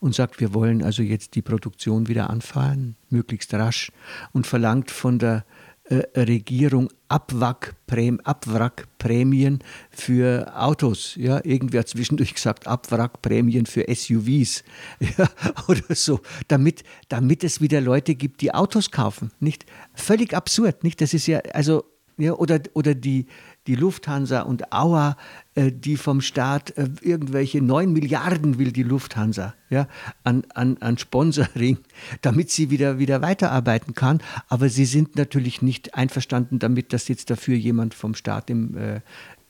und 0.00 0.14
sagt, 0.14 0.40
wir 0.40 0.54
wollen 0.54 0.82
also 0.82 1.02
jetzt 1.02 1.34
die 1.34 1.42
Produktion 1.42 2.08
wieder 2.08 2.30
anfahren, 2.30 2.96
möglichst 3.10 3.54
rasch 3.54 3.92
und 4.32 4.46
verlangt 4.46 4.90
von 4.90 5.18
der 5.18 5.44
äh, 5.84 6.02
Regierung 6.16 6.88
Abwrackprämien, 7.08 9.58
für 9.90 10.52
Autos. 10.56 11.14
Ja, 11.16 11.40
irgendwie 11.44 11.78
hat 11.78 11.88
zwischendurch 11.88 12.34
gesagt, 12.34 12.66
Abwrackprämien 12.66 13.66
für 13.66 13.84
SUVs 13.92 14.64
ja, 15.00 15.28
oder 15.68 15.94
so, 15.94 16.20
damit, 16.48 16.84
damit 17.08 17.44
es 17.44 17.60
wieder 17.60 17.80
Leute 17.80 18.14
gibt, 18.14 18.40
die 18.40 18.54
Autos 18.54 18.90
kaufen. 18.90 19.32
Nicht? 19.40 19.66
Völlig 19.94 20.34
absurd, 20.34 20.84
nicht? 20.84 21.00
Das 21.00 21.14
ist 21.14 21.26
ja, 21.26 21.40
also, 21.52 21.84
ja, 22.16 22.32
oder, 22.34 22.60
oder 22.74 22.94
die, 22.94 23.26
die 23.66 23.76
Lufthansa 23.76 24.42
und 24.42 24.72
Auer, 24.72 25.16
äh, 25.54 25.70
die 25.70 25.96
vom 25.96 26.20
Staat 26.20 26.76
äh, 26.76 26.88
irgendwelche 27.00 27.62
9 27.62 27.92
Milliarden 27.92 28.58
will 28.58 28.72
die 28.72 28.82
Lufthansa 28.82 29.54
ja, 29.70 29.86
an, 30.24 30.44
an, 30.54 30.78
an 30.80 30.98
Sponsoring, 30.98 31.78
damit 32.22 32.50
sie 32.50 32.70
wieder, 32.70 32.98
wieder 32.98 33.22
weiterarbeiten 33.22 33.94
kann. 33.94 34.20
Aber 34.48 34.68
sie 34.68 34.84
sind 34.84 35.16
natürlich 35.16 35.62
nicht 35.62 35.94
einverstanden 35.94 36.58
damit, 36.58 36.92
dass 36.92 37.08
jetzt 37.08 37.30
dafür 37.30 37.56
jemand 37.56 37.94
vom 37.94 38.14
Staat 38.14 38.50
im, 38.50 38.76
äh, 38.76 39.00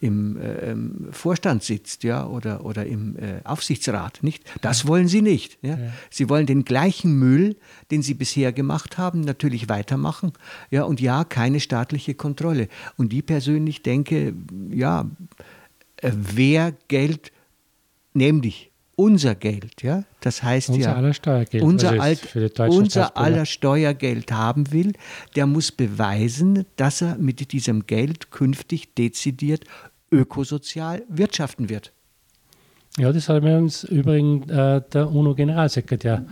im 0.03 0.37
äh, 0.37 1.13
Vorstand 1.13 1.63
sitzt 1.63 2.03
ja, 2.03 2.27
oder, 2.27 2.65
oder 2.65 2.85
im 2.87 3.17
äh, 3.17 3.41
Aufsichtsrat. 3.45 4.19
Nicht? 4.23 4.43
Das 4.61 4.89
wollen 4.89 5.07
sie 5.07 5.23
nicht. 5.23 5.59
Ja? 5.63 5.79
ja? 5.79 5.93
Sie 6.11 6.29
wollen 6.29 6.47
den 6.47 6.65
gleichen 6.65 7.19
Müll, 7.19 7.57
den 7.93 8.03
sie 8.03 8.15
bisher 8.15 8.53
gemacht 8.53 8.99
haben, 8.99 9.21
natürlich 9.21 9.69
weitermachen. 9.69 10.33
Ja, 10.71 10.83
und 10.83 11.01
ja, 11.01 11.23
keine 11.23 11.61
staatliche 11.61 12.15
Kontrolle. 12.15 12.67
Und 12.97 13.13
die 13.13 13.23
persönlich 13.23 13.83
denke, 13.83 14.35
ja, 14.71 15.09
äh, 15.99 16.11
wer 16.13 16.75
Geld, 16.89 17.31
nämlich 18.13 18.73
unser 18.97 19.35
Geld, 19.35 19.83
ja, 19.83 20.05
das 20.21 20.43
heißt 20.43 20.71
unser 20.71 20.81
ja, 20.81 20.95
aller 20.95 21.15
Steuergeld, 21.15 21.63
unser, 21.63 21.91
also 21.91 22.03
alt, 22.03 22.71
unser 22.71 23.17
aller 23.17 23.47
Steuergeld 23.47 24.31
haben 24.33 24.71
will, 24.73 24.93
der 25.35 25.47
muss 25.47 25.73
beweisen, 25.73 26.67
dass 26.77 27.03
er 27.03 27.17
mit 27.17 27.53
diesem 27.53 27.87
Geld 27.87 28.31
künftig 28.31 28.95
dezidiert 28.95 29.65
ökosozial 30.13 31.03
wirtschaften 31.09 31.69
wird. 31.69 31.93
Ja, 32.99 33.13
das 33.13 33.29
hat 33.29 33.43
mir 33.43 33.57
uns 33.57 33.85
übrigens 33.85 34.51
äh, 34.51 34.83
der 34.93 35.11
UNO-Generalsekretär 35.11 36.27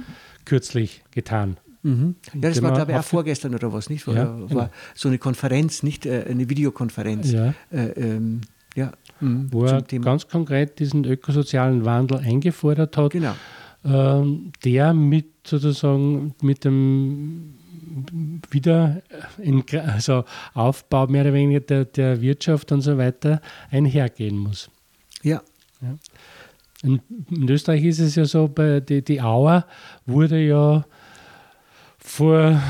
kürzlich 0.45 1.03
getan. 1.11 1.57
Mhm. 1.83 2.17
Ja, 2.35 2.41
das 2.41 2.63
war, 2.63 2.73
glaube 2.73 2.93
ich, 2.93 2.99
auch 2.99 3.05
vorgestern 3.05 3.55
oder 3.55 3.73
was, 3.73 3.89
nicht? 3.89 4.07
War, 4.07 4.15
ja, 4.15 4.41
war 4.41 4.49
genau. 4.49 4.71
so 4.95 5.09
eine 5.09 5.19
Konferenz, 5.19 5.83
nicht 5.83 6.05
äh, 6.05 6.25
eine 6.29 6.49
Videokonferenz. 6.51 7.33
Ja. 7.33 7.55
Äh, 7.71 7.89
ähm, 7.97 8.43
ja, 8.77 8.93
mh, 9.21 9.47
Wo 9.51 9.65
er 9.65 9.87
Thema. 9.87 10.05
ganz 10.05 10.29
konkret 10.29 10.79
diesen 10.79 11.05
ökosozialen 11.05 11.85
Wandel 11.87 12.19
eingefordert 12.19 12.97
hat, 12.97 13.13
genau. 13.13 13.35
ähm, 13.85 14.53
der 14.65 14.93
mit 14.93 15.47
sozusagen 15.47 16.35
mit 16.43 16.65
dem 16.65 17.55
wieder 18.51 19.03
in, 19.39 19.65
also 19.87 20.25
Aufbau 20.55 21.07
mehr 21.07 21.23
oder 21.23 21.35
weniger 21.35 21.61
der, 21.61 21.85
der 21.85 22.21
Wirtschaft 22.21 22.73
und 22.73 22.83
so 22.83 22.99
weiter 22.99 23.41
einhergehen 23.71 24.37
muss. 24.37 24.71
Ja. 25.23 25.43
ja. 25.81 25.97
In, 26.83 27.01
in, 27.31 27.49
Österreich 27.49 27.85
ist 27.85 27.99
es 27.99 28.15
ja 28.15 28.25
so, 28.25 28.49
bei 28.49 28.81
die, 28.81 29.03
die 29.03 29.21
Auer 29.21 29.67
wurde 30.07 30.41
ja 30.41 30.85
vor 31.99 32.61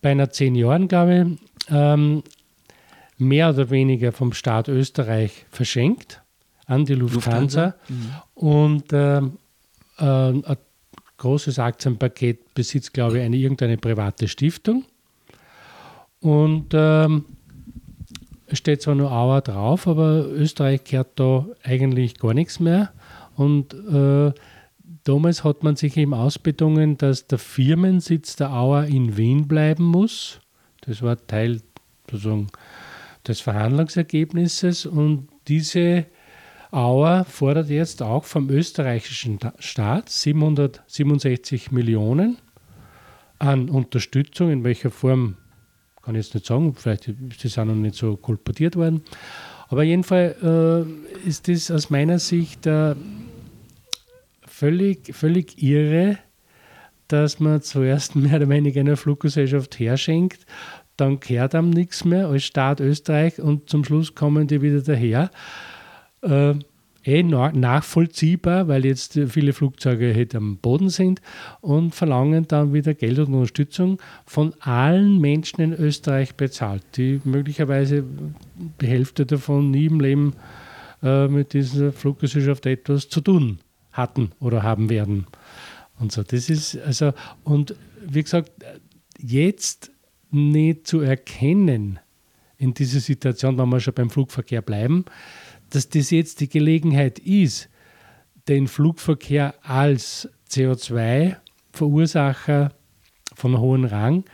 beinahe 0.00 0.30
zehn 0.30 0.54
Jahren, 0.54 0.88
glaube 0.88 1.36
ich, 1.36 1.70
ähm, 1.70 2.22
mehr 3.18 3.50
oder 3.50 3.70
weniger 3.70 4.12
vom 4.12 4.32
Staat 4.32 4.68
Österreich 4.68 5.44
verschenkt 5.50 6.22
an 6.66 6.84
die 6.84 6.94
Lufthansa. 6.94 7.64
Lufthansa. 7.66 7.74
Mhm. 7.88 8.12
Und 8.34 8.92
äh, 8.92 9.18
äh, 9.18 9.22
ein 9.98 10.56
großes 11.18 11.58
Aktienpaket 11.58 12.54
besitzt, 12.54 12.94
glaube 12.94 13.18
ich, 13.18 13.24
eine 13.24 13.36
irgendeine 13.36 13.76
private 13.76 14.26
Stiftung. 14.26 14.84
Und 16.20 16.68
ähm, 16.74 17.24
es 18.46 18.58
steht 18.58 18.82
zwar 18.82 18.94
nur 18.94 19.12
Auer 19.12 19.40
drauf, 19.40 19.86
aber 19.86 20.26
Österreich 20.26 20.84
kehrt 20.84 21.18
da 21.18 21.46
eigentlich 21.62 22.18
gar 22.18 22.34
nichts 22.34 22.60
mehr. 22.60 22.92
Und 23.36 23.74
äh, 23.74 24.32
damals 25.04 25.44
hat 25.44 25.62
man 25.62 25.76
sich 25.76 25.96
eben 25.96 26.14
ausbedungen, 26.14 26.98
dass 26.98 27.26
der 27.26 27.38
Firmensitz 27.38 28.36
der 28.36 28.52
Auer 28.52 28.84
in 28.84 29.16
Wien 29.16 29.48
bleiben 29.48 29.84
muss. 29.84 30.40
Das 30.82 31.02
war 31.02 31.16
Teil 31.26 31.62
sozusagen 32.10 32.48
des 33.26 33.40
Verhandlungsergebnisses. 33.40 34.86
Und 34.86 35.28
diese 35.48 36.06
Auer 36.70 37.24
fordert 37.24 37.68
jetzt 37.68 38.02
auch 38.02 38.24
vom 38.24 38.50
österreichischen 38.50 39.38
Staat 39.58 40.08
767 40.08 41.72
Millionen 41.72 42.38
an 43.38 43.68
Unterstützung, 43.68 44.50
in 44.50 44.64
welcher 44.64 44.90
Form 44.90 45.36
kann 46.10 46.18
ich 46.18 46.26
jetzt 46.26 46.34
nicht 46.34 46.46
sagen, 46.46 46.74
vielleicht 46.74 47.08
das 47.44 47.56
auch 47.56 47.64
noch 47.64 47.76
nicht 47.76 47.94
so 47.94 48.16
kolportiert 48.16 48.74
worden. 48.74 49.02
Aber 49.68 49.84
jedenfalls 49.84 50.42
äh, 50.42 50.82
ist 51.24 51.46
das 51.46 51.70
aus 51.70 51.88
meiner 51.88 52.18
Sicht 52.18 52.66
äh, 52.66 52.96
völlig, 54.44 55.14
völlig 55.14 55.62
irre, 55.62 56.18
dass 57.06 57.38
man 57.38 57.62
zuerst 57.62 58.16
mehr 58.16 58.38
oder 58.38 58.48
weniger 58.48 58.80
eine 58.80 58.96
Fluggesellschaft 58.96 59.78
herschenkt, 59.78 60.46
dann 60.96 61.20
kehrt 61.20 61.54
einem 61.54 61.70
nichts 61.70 62.04
mehr 62.04 62.26
als 62.26 62.42
Staat 62.42 62.80
Österreich 62.80 63.40
und 63.40 63.70
zum 63.70 63.84
Schluss 63.84 64.16
kommen 64.16 64.48
die 64.48 64.62
wieder 64.62 64.82
daher 64.82 65.30
äh, 66.22 66.54
eh 67.04 67.22
nachvollziehbar, 67.22 68.68
weil 68.68 68.84
jetzt 68.84 69.18
viele 69.28 69.52
Flugzeuge 69.52 70.14
halt 70.14 70.34
am 70.34 70.58
Boden 70.58 70.90
sind 70.90 71.20
und 71.60 71.94
verlangen 71.94 72.46
dann 72.46 72.72
wieder 72.72 72.94
Geld 72.94 73.18
und 73.18 73.34
Unterstützung 73.34 74.00
von 74.26 74.54
allen 74.60 75.18
Menschen 75.18 75.60
in 75.60 75.72
Österreich 75.72 76.34
bezahlt, 76.34 76.82
die 76.96 77.20
möglicherweise 77.24 78.04
die 78.80 78.86
Hälfte 78.86 79.26
davon 79.26 79.70
nie 79.70 79.86
im 79.86 80.00
Leben 80.00 80.34
äh, 81.02 81.28
mit 81.28 81.52
dieser 81.54 81.92
Fluggesellschaft 81.92 82.66
etwas 82.66 83.08
zu 83.08 83.20
tun 83.20 83.60
hatten 83.92 84.32
oder 84.40 84.62
haben 84.62 84.90
werden. 84.90 85.26
Und 85.98 86.12
so, 86.12 86.22
das 86.22 86.48
ist 86.48 86.78
also, 86.78 87.12
und 87.44 87.74
wie 88.06 88.22
gesagt, 88.22 88.50
jetzt 89.18 89.90
nicht 90.30 90.86
zu 90.86 91.00
erkennen 91.00 91.98
in 92.56 92.74
dieser 92.74 93.00
Situation, 93.00 93.58
wenn 93.58 93.68
wir 93.68 93.80
schon 93.80 93.94
beim 93.94 94.10
Flugverkehr 94.10 94.62
bleiben, 94.62 95.04
dass 95.70 95.88
das 95.88 96.10
jetzt 96.10 96.40
die 96.40 96.48
Gelegenheit 96.48 97.18
ist, 97.18 97.68
den 98.48 98.68
Flugverkehr 98.68 99.54
als 99.62 100.28
CO2-Verursacher 100.50 102.72
von 103.34 103.58
hohem 103.58 103.84
Rang 103.84 104.24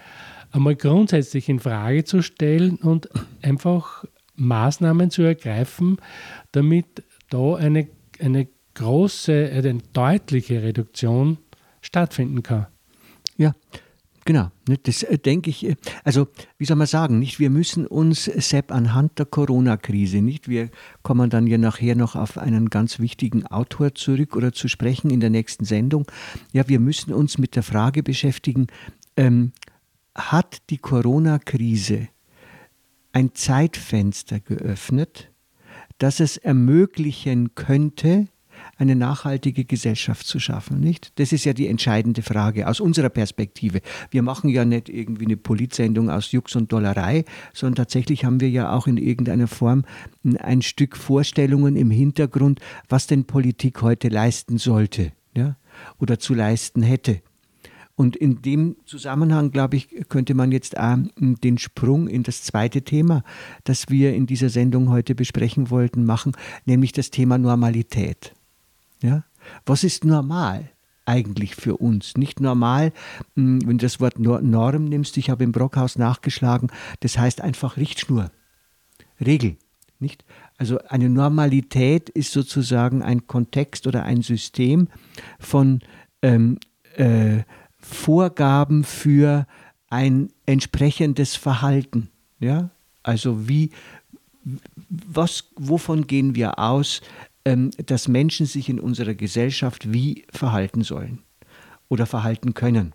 einmal 0.51 0.77
grundsätzlich 0.77 1.49
in 1.49 1.61
Frage 1.61 2.05
zu 2.05 2.21
stellen 2.23 2.77
und 2.77 3.09
einfach 3.43 4.05
Maßnahmen 4.37 5.11
zu 5.11 5.23
ergreifen, 5.23 5.97
damit 6.53 7.03
da 7.31 7.57
eine, 7.57 7.89
eine 8.21 8.49
große, 8.75 9.51
eine 9.53 9.79
deutliche 9.93 10.63
Reduktion 10.63 11.39
stattfinden 11.81 12.43
kann. 12.43 12.67
Ja, 13.37 13.53
Genau, 14.27 14.51
ne, 14.69 14.77
das 14.83 15.05
äh, 15.05 15.19
denke 15.19 15.51
ich, 15.51 15.65
äh, 15.65 15.77
also 16.03 16.27
wie 16.59 16.65
soll 16.65 16.77
man 16.77 16.89
sagen, 16.89 17.21
nicht? 17.21 17.39
Wir 17.39 17.49
müssen 17.49 17.87
uns, 17.87 18.25
Sepp, 18.25 18.73
anhand 18.73 19.21
der 19.21 19.27
Corona-Krise, 19.27 20.21
nicht? 20.21 20.49
Wir 20.49 20.69
kommen 21.05 21.31
dann 21.31 21.47
ja 21.47 21.59
nachher 21.59 21.95
noch 21.95 22.17
auf 22.17 22.37
einen 22.37 22.69
ganz 22.69 22.99
wichtigen 22.99 23.47
Autor 23.47 23.95
zurück 23.95 24.35
oder 24.35 24.53
zu 24.53 24.67
sprechen 24.67 25.13
in 25.13 25.21
der 25.21 25.31
nächsten 25.31 25.65
Sendung. 25.65 26.11
Ja, 26.53 26.69
wir 26.69 26.81
müssen 26.81 27.15
uns 27.15 27.39
mit 27.39 27.55
der 27.55 27.63
Frage 27.63 28.03
beschäftigen, 28.03 28.67
ähm, 29.17 29.53
hat 30.13 30.59
die 30.71 30.79
Corona-Krise 30.79 32.09
ein 33.13 33.33
Zeitfenster 33.33 34.41
geöffnet, 34.41 35.31
das 35.99 36.19
es 36.19 36.37
ermöglichen 36.37 37.55
könnte, 37.55 38.27
eine 38.77 38.95
nachhaltige 38.95 39.65
Gesellschaft 39.65 40.27
zu 40.27 40.39
schaffen, 40.39 40.81
nicht? 40.81 41.13
Das 41.19 41.33
ist 41.33 41.45
ja 41.45 41.53
die 41.53 41.67
entscheidende 41.67 42.23
Frage 42.23 42.69
aus 42.69 42.81
unserer 42.81 43.09
Perspektive. 43.09 43.81
Wir 44.11 44.23
machen 44.23 44.51
ja 44.51 44.65
nicht 44.65 44.89
irgendwie 44.89 45.25
eine 45.25 45.37
Politsendung 45.37 46.11
aus 46.11 46.33
Jux 46.33 46.57
und 46.57 46.73
Dollerei, 46.73 47.25
sondern 47.55 47.77
tatsächlich 47.77 48.25
haben 48.25 48.41
wir 48.41 48.51
ja 48.51 48.73
auch 48.73 48.87
in 48.87 48.99
irgendeiner 48.99 49.49
Form 49.49 49.85
ein 50.39 50.63
Stück 50.63 50.97
Vorstellungen 50.97 51.77
im 51.77 51.91
Hintergrund, 51.91 52.61
was 52.89 53.07
denn 53.07 53.25
Politik 53.25 53.83
heute 53.83 54.09
leisten 54.09 54.59
sollte, 54.59 55.13
ja? 55.37 55.57
Oder 55.99 56.19
zu 56.19 56.35
leisten 56.35 56.83
hätte. 56.83 57.21
Und 57.97 58.15
in 58.15 58.43
dem 58.43 58.77
Zusammenhang, 58.85 59.51
glaube 59.51 59.77
ich, 59.77 59.89
könnte 60.11 60.35
man 60.35 60.53
jetzt 60.53 60.79
auch 60.79 60.99
den 61.17 61.57
Sprung 61.57 62.09
in 62.09 62.23
das 62.23 62.43
zweite 62.43 62.83
Thema, 62.83 63.25
das 63.65 63.89
wir 63.89 64.15
in 64.15 64.27
dieser 64.27 64.51
Sendung 64.51 64.91
heute 64.91 65.15
besprechen 65.15 65.71
wollten, 65.71 66.05
machen, 66.05 66.33
nämlich 66.67 66.93
das 66.93 67.11
Thema 67.11 67.39
Normalität. 67.39 68.36
Ja? 69.03 69.25
Was 69.65 69.85
ist 69.85 70.05
normal? 70.05 70.71
eigentlich 71.09 71.55
für 71.55 71.77
uns. 71.77 72.17
Nicht 72.17 72.41
normal, 72.41 72.93
hm, 73.37 73.61
wenn 73.67 73.79
du 73.79 73.87
das 73.87 74.01
Wort 74.01 74.19
Norm 74.19 74.85
nimmst, 74.85 75.17
ich 75.17 75.31
habe 75.31 75.45
im 75.45 75.53
Brockhaus 75.53 75.97
nachgeschlagen, 75.97 76.69
das 76.99 77.17
heißt 77.17 77.41
einfach 77.41 77.77
Richtschnur, 77.77 78.31
Regel. 79.25 79.57
Nicht? 79.99 80.25
Also 80.59 80.79
eine 80.89 81.09
Normalität 81.09 82.11
ist 82.11 82.33
sozusagen 82.33 83.03
ein 83.03 83.27
Kontext 83.27 83.87
oder 83.87 84.03
ein 84.03 84.21
System 84.21 84.89
von 85.39 85.81
ähm, 86.21 86.59
äh, 86.97 87.45
Vorgaben 87.79 88.85
für 88.85 89.47
ein 89.89 90.29
entsprechendes 90.45 91.37
Verhalten. 91.37 92.11
Ja, 92.41 92.71
also 93.03 93.49
wie, 93.49 93.71
was, 94.89 95.45
wovon 95.57 96.07
gehen 96.07 96.35
wir 96.35 96.59
aus, 96.59 97.01
dass 97.87 98.09
Menschen 98.09 98.47
sich 98.47 98.69
in 98.69 98.81
unserer 98.81 99.15
Gesellschaft 99.15 99.93
wie 99.93 100.25
verhalten 100.31 100.83
sollen 100.83 101.21
oder 101.89 102.07
verhalten 102.07 102.55
können? 102.55 102.93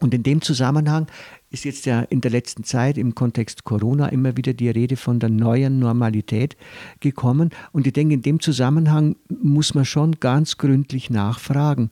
Und 0.00 0.14
in 0.14 0.22
dem 0.22 0.40
Zusammenhang 0.40 1.06
ist 1.50 1.64
jetzt 1.64 1.84
ja 1.84 2.00
in 2.00 2.22
der 2.22 2.30
letzten 2.30 2.64
Zeit 2.64 2.96
im 2.96 3.14
Kontext 3.14 3.64
Corona 3.64 4.08
immer 4.08 4.36
wieder 4.36 4.54
die 4.54 4.70
Rede 4.70 4.96
von 4.96 5.20
der 5.20 5.28
neuen 5.28 5.78
Normalität 5.78 6.56
gekommen. 7.00 7.50
Und 7.72 7.86
ich 7.86 7.92
denke, 7.92 8.14
in 8.14 8.22
dem 8.22 8.40
Zusammenhang 8.40 9.16
muss 9.28 9.74
man 9.74 9.84
schon 9.84 10.12
ganz 10.12 10.56
gründlich 10.56 11.10
nachfragen, 11.10 11.90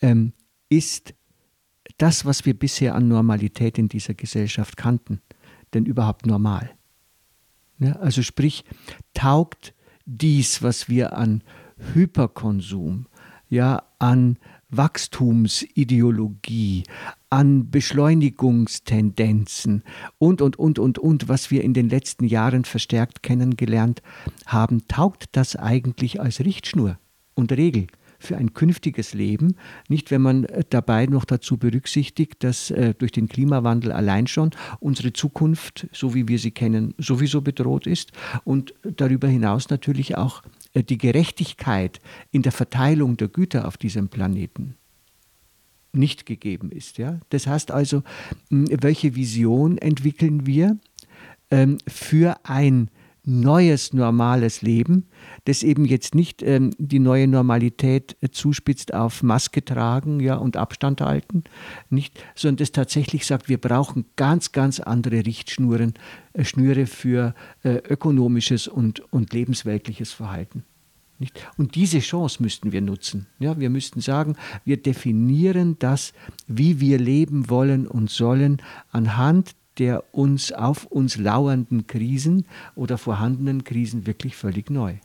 ähm, 0.00 0.32
ist 0.70 1.14
das, 1.98 2.24
was 2.24 2.46
wir 2.46 2.54
bisher 2.58 2.94
an 2.94 3.08
Normalität 3.08 3.76
in 3.76 3.88
dieser 3.88 4.14
Gesellschaft 4.14 4.78
kannten, 4.78 5.20
denn 5.74 5.84
überhaupt 5.84 6.24
normal? 6.24 6.70
Ja, 7.78 7.92
also 7.96 8.22
sprich, 8.22 8.64
taugt 9.12 9.74
dies, 10.10 10.62
was 10.62 10.88
wir 10.88 11.16
an 11.16 11.42
Hyperkonsum, 11.94 13.06
ja, 13.48 13.84
an 13.98 14.36
Wachstumsideologie, 14.70 16.84
an 17.28 17.70
Beschleunigungstendenzen 17.70 19.82
und, 20.18 20.40
und, 20.42 20.58
und, 20.58 20.78
und, 20.78 20.98
und, 20.98 21.28
was 21.28 21.50
wir 21.50 21.64
in 21.64 21.74
den 21.74 21.88
letzten 21.88 22.26
Jahren 22.26 22.64
verstärkt 22.64 23.22
kennengelernt 23.22 24.02
haben, 24.46 24.86
taugt 24.86 25.24
das 25.32 25.56
eigentlich 25.56 26.20
als 26.20 26.38
Richtschnur 26.40 26.98
und 27.34 27.50
Regel 27.52 27.88
für 28.20 28.36
ein 28.36 28.54
künftiges 28.54 29.14
Leben, 29.14 29.56
nicht 29.88 30.10
wenn 30.10 30.22
man 30.22 30.46
dabei 30.68 31.06
noch 31.06 31.24
dazu 31.24 31.56
berücksichtigt, 31.56 32.44
dass 32.44 32.70
äh, 32.70 32.94
durch 32.96 33.12
den 33.12 33.28
Klimawandel 33.28 33.90
allein 33.90 34.26
schon 34.26 34.50
unsere 34.78 35.12
Zukunft, 35.12 35.88
so 35.92 36.14
wie 36.14 36.28
wir 36.28 36.38
sie 36.38 36.52
kennen, 36.52 36.94
sowieso 36.98 37.40
bedroht 37.40 37.86
ist 37.86 38.12
und 38.44 38.74
darüber 38.82 39.26
hinaus 39.26 39.70
natürlich 39.70 40.16
auch 40.16 40.42
äh, 40.74 40.82
die 40.82 40.98
Gerechtigkeit 40.98 41.98
in 42.30 42.42
der 42.42 42.52
Verteilung 42.52 43.16
der 43.16 43.28
Güter 43.28 43.66
auf 43.66 43.76
diesem 43.76 44.08
Planeten 44.08 44.76
nicht 45.92 46.26
gegeben 46.26 46.70
ist. 46.70 46.98
Ja? 46.98 47.20
Das 47.30 47.46
heißt 47.46 47.70
also, 47.70 48.02
welche 48.50 49.16
Vision 49.16 49.78
entwickeln 49.78 50.46
wir 50.46 50.78
ähm, 51.50 51.78
für 51.88 52.36
ein 52.44 52.90
neues, 53.24 53.92
normales 53.92 54.62
Leben, 54.62 55.06
das 55.44 55.62
eben 55.62 55.84
jetzt 55.84 56.14
nicht 56.14 56.42
ähm, 56.42 56.70
die 56.78 56.98
neue 56.98 57.28
Normalität 57.28 58.16
äh, 58.20 58.30
zuspitzt 58.30 58.94
auf 58.94 59.22
Maske 59.22 59.64
tragen 59.64 60.20
ja, 60.20 60.36
und 60.36 60.56
Abstand 60.56 61.00
halten, 61.00 61.44
nicht, 61.90 62.22
sondern 62.34 62.58
das 62.58 62.72
tatsächlich 62.72 63.26
sagt, 63.26 63.48
wir 63.48 63.58
brauchen 63.58 64.06
ganz, 64.16 64.52
ganz 64.52 64.80
andere 64.80 65.26
Richtschnuren, 65.26 65.94
äh, 66.32 66.44
Schnüre 66.44 66.86
für 66.86 67.34
äh, 67.62 67.76
ökonomisches 67.88 68.68
und, 68.68 69.00
und 69.12 69.32
lebensweltliches 69.32 70.12
Verhalten. 70.12 70.64
Nicht? 71.20 71.46
Und 71.58 71.74
diese 71.74 71.98
Chance 71.98 72.42
müssten 72.42 72.72
wir 72.72 72.80
nutzen. 72.80 73.26
Ja, 73.38 73.60
wir 73.60 73.68
müssten 73.68 74.00
sagen, 74.00 74.36
wir 74.64 74.78
definieren 74.78 75.76
das, 75.78 76.14
wie 76.46 76.80
wir 76.80 76.98
leben 76.98 77.50
wollen 77.50 77.86
und 77.86 78.08
sollen, 78.08 78.62
anhand 78.90 79.54
der 79.80 80.14
uns 80.14 80.52
auf 80.52 80.86
uns 80.86 81.16
lauernden 81.16 81.86
Krisen 81.86 82.46
oder 82.76 82.98
vorhandenen 82.98 83.64
Krisen 83.64 84.06
wirklich 84.06 84.36
völlig 84.36 84.70
neu. 84.70 84.96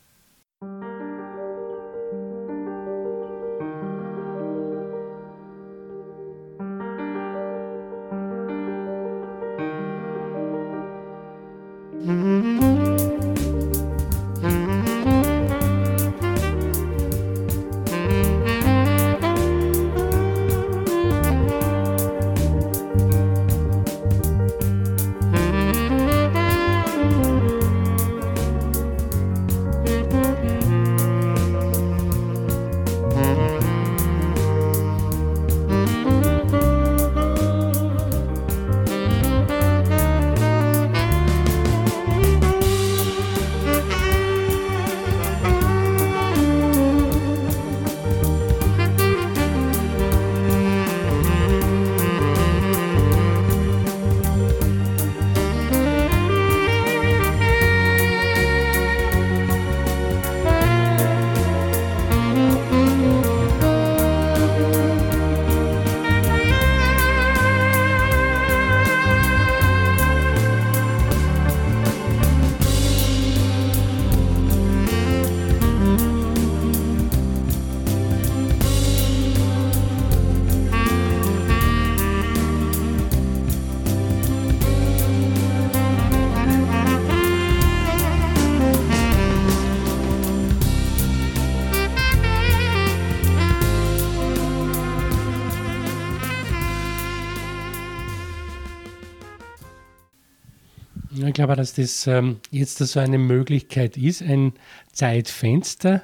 Ich 101.35 101.37
glaube, 101.37 101.57
dass 101.57 101.73
das 101.73 102.07
ähm, 102.07 102.37
jetzt 102.49 102.77
so 102.77 102.97
eine 102.97 103.17
Möglichkeit 103.17 103.97
ist, 103.97 104.21
ein 104.21 104.53
Zeitfenster. 104.93 106.03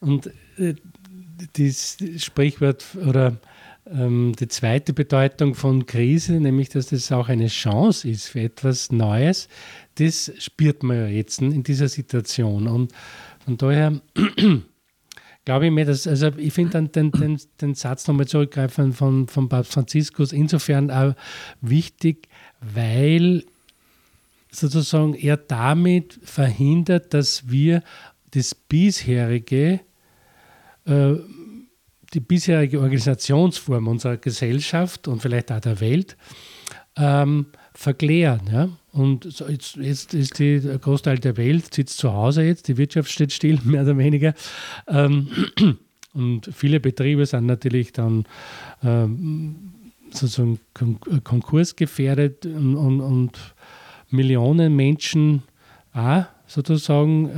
Und 0.00 0.30
äh, 0.56 0.72
das 1.58 1.98
Sprichwort 2.16 2.82
oder 3.06 3.36
ähm, 3.86 4.32
die 4.40 4.48
zweite 4.48 4.94
Bedeutung 4.94 5.54
von 5.54 5.84
Krise, 5.84 6.40
nämlich 6.40 6.70
dass 6.70 6.86
das 6.86 7.12
auch 7.12 7.28
eine 7.28 7.48
Chance 7.48 8.08
ist 8.08 8.28
für 8.28 8.40
etwas 8.40 8.90
Neues, 8.90 9.50
das 9.96 10.32
spürt 10.38 10.82
man 10.82 10.96
ja 10.96 11.06
jetzt 11.08 11.42
in 11.42 11.62
dieser 11.62 11.88
Situation. 11.88 12.66
Und 12.66 12.94
von 13.44 13.58
daher 13.58 14.00
glaube 15.44 15.66
ich 15.66 15.70
mir, 15.70 15.84
dass, 15.84 16.06
also 16.06 16.28
ich 16.38 16.54
finde 16.54 16.82
den, 16.88 17.10
den, 17.10 17.38
den 17.60 17.74
Satz 17.74 18.08
nochmal 18.08 18.26
zurückgreifen 18.26 18.94
von, 18.94 19.28
von 19.28 19.50
Papst 19.50 19.74
Franziskus 19.74 20.32
insofern 20.32 20.90
auch 20.90 21.14
wichtig, 21.60 22.28
weil 22.62 23.44
sozusagen 24.56 25.14
er 25.14 25.36
damit 25.36 26.18
verhindert, 26.22 27.14
dass 27.14 27.48
wir 27.48 27.82
das 28.30 28.54
bisherige, 28.54 29.80
äh, 30.84 31.14
die 32.14 32.20
bisherige 32.20 32.80
Organisationsform 32.80 33.88
unserer 33.88 34.16
Gesellschaft 34.16 35.08
und 35.08 35.20
vielleicht 35.20 35.52
auch 35.52 35.60
der 35.60 35.80
Welt 35.80 36.16
ähm, 36.96 37.46
verklären. 37.74 38.40
Ja? 38.52 38.68
Und 38.92 39.24
so 39.30 39.46
jetzt, 39.48 39.76
jetzt, 39.76 40.14
ist 40.14 40.38
die, 40.38 40.60
der 40.60 40.78
Großteil 40.78 41.18
der 41.18 41.36
Welt 41.36 41.74
sitzt 41.74 41.98
zu 41.98 42.12
Hause 42.12 42.42
jetzt, 42.42 42.68
die 42.68 42.76
Wirtschaft 42.76 43.10
steht 43.10 43.32
still, 43.32 43.58
mehr 43.64 43.82
oder 43.82 43.98
weniger. 43.98 44.34
Ähm, 44.88 45.28
und 46.14 46.48
viele 46.52 46.80
Betriebe 46.80 47.26
sind 47.26 47.46
natürlich 47.46 47.92
dann 47.92 48.24
ähm, 48.82 49.72
sozusagen 50.10 50.60
konkursgefährdet 51.24 52.46
und, 52.46 52.76
und, 52.76 53.00
und 53.00 53.54
Millionen 54.10 54.74
Menschen 54.76 55.42
auch 55.92 56.24
sozusagen 56.46 57.28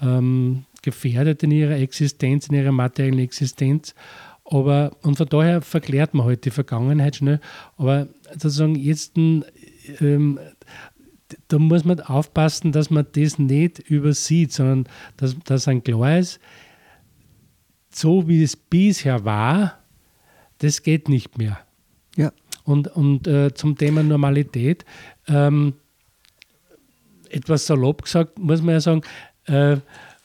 äh, 0.00 0.06
ähm, 0.06 0.64
gefährdet 0.82 1.42
in 1.42 1.50
ihrer 1.50 1.76
Existenz, 1.76 2.48
in 2.48 2.54
ihrer 2.54 2.72
materiellen 2.72 3.18
Existenz. 3.18 3.94
Aber, 4.44 4.96
und 5.02 5.16
von 5.16 5.28
daher 5.28 5.62
verklärt 5.62 6.14
man 6.14 6.26
halt 6.26 6.44
die 6.44 6.50
Vergangenheit 6.50 7.16
schnell. 7.16 7.40
Aber 7.76 8.08
sozusagen 8.32 8.74
jetzt, 8.74 9.16
ähm, 9.16 10.38
da 11.48 11.58
muss 11.58 11.84
man 11.84 12.00
aufpassen, 12.00 12.72
dass 12.72 12.90
man 12.90 13.06
das 13.12 13.38
nicht 13.38 13.78
übersieht, 13.78 14.52
sondern 14.52 14.88
dass, 15.16 15.36
dass 15.44 15.68
ein 15.68 15.84
klar 15.84 16.18
ist, 16.18 16.40
so 17.90 18.28
wie 18.28 18.42
es 18.42 18.56
bisher 18.56 19.24
war, 19.24 19.78
das 20.58 20.82
geht 20.82 21.08
nicht 21.08 21.38
mehr. 21.38 21.58
Ja. 22.16 22.32
Und, 22.64 22.88
und 22.88 23.26
äh, 23.26 23.54
zum 23.54 23.76
Thema 23.76 24.02
Normalität, 24.02 24.84
ähm, 25.30 25.74
etwas 27.30 27.66
salopp 27.66 28.02
gesagt, 28.02 28.38
muss 28.38 28.60
man 28.60 28.74
ja 28.74 28.80
sagen, 28.80 29.02
äh, 29.46 29.76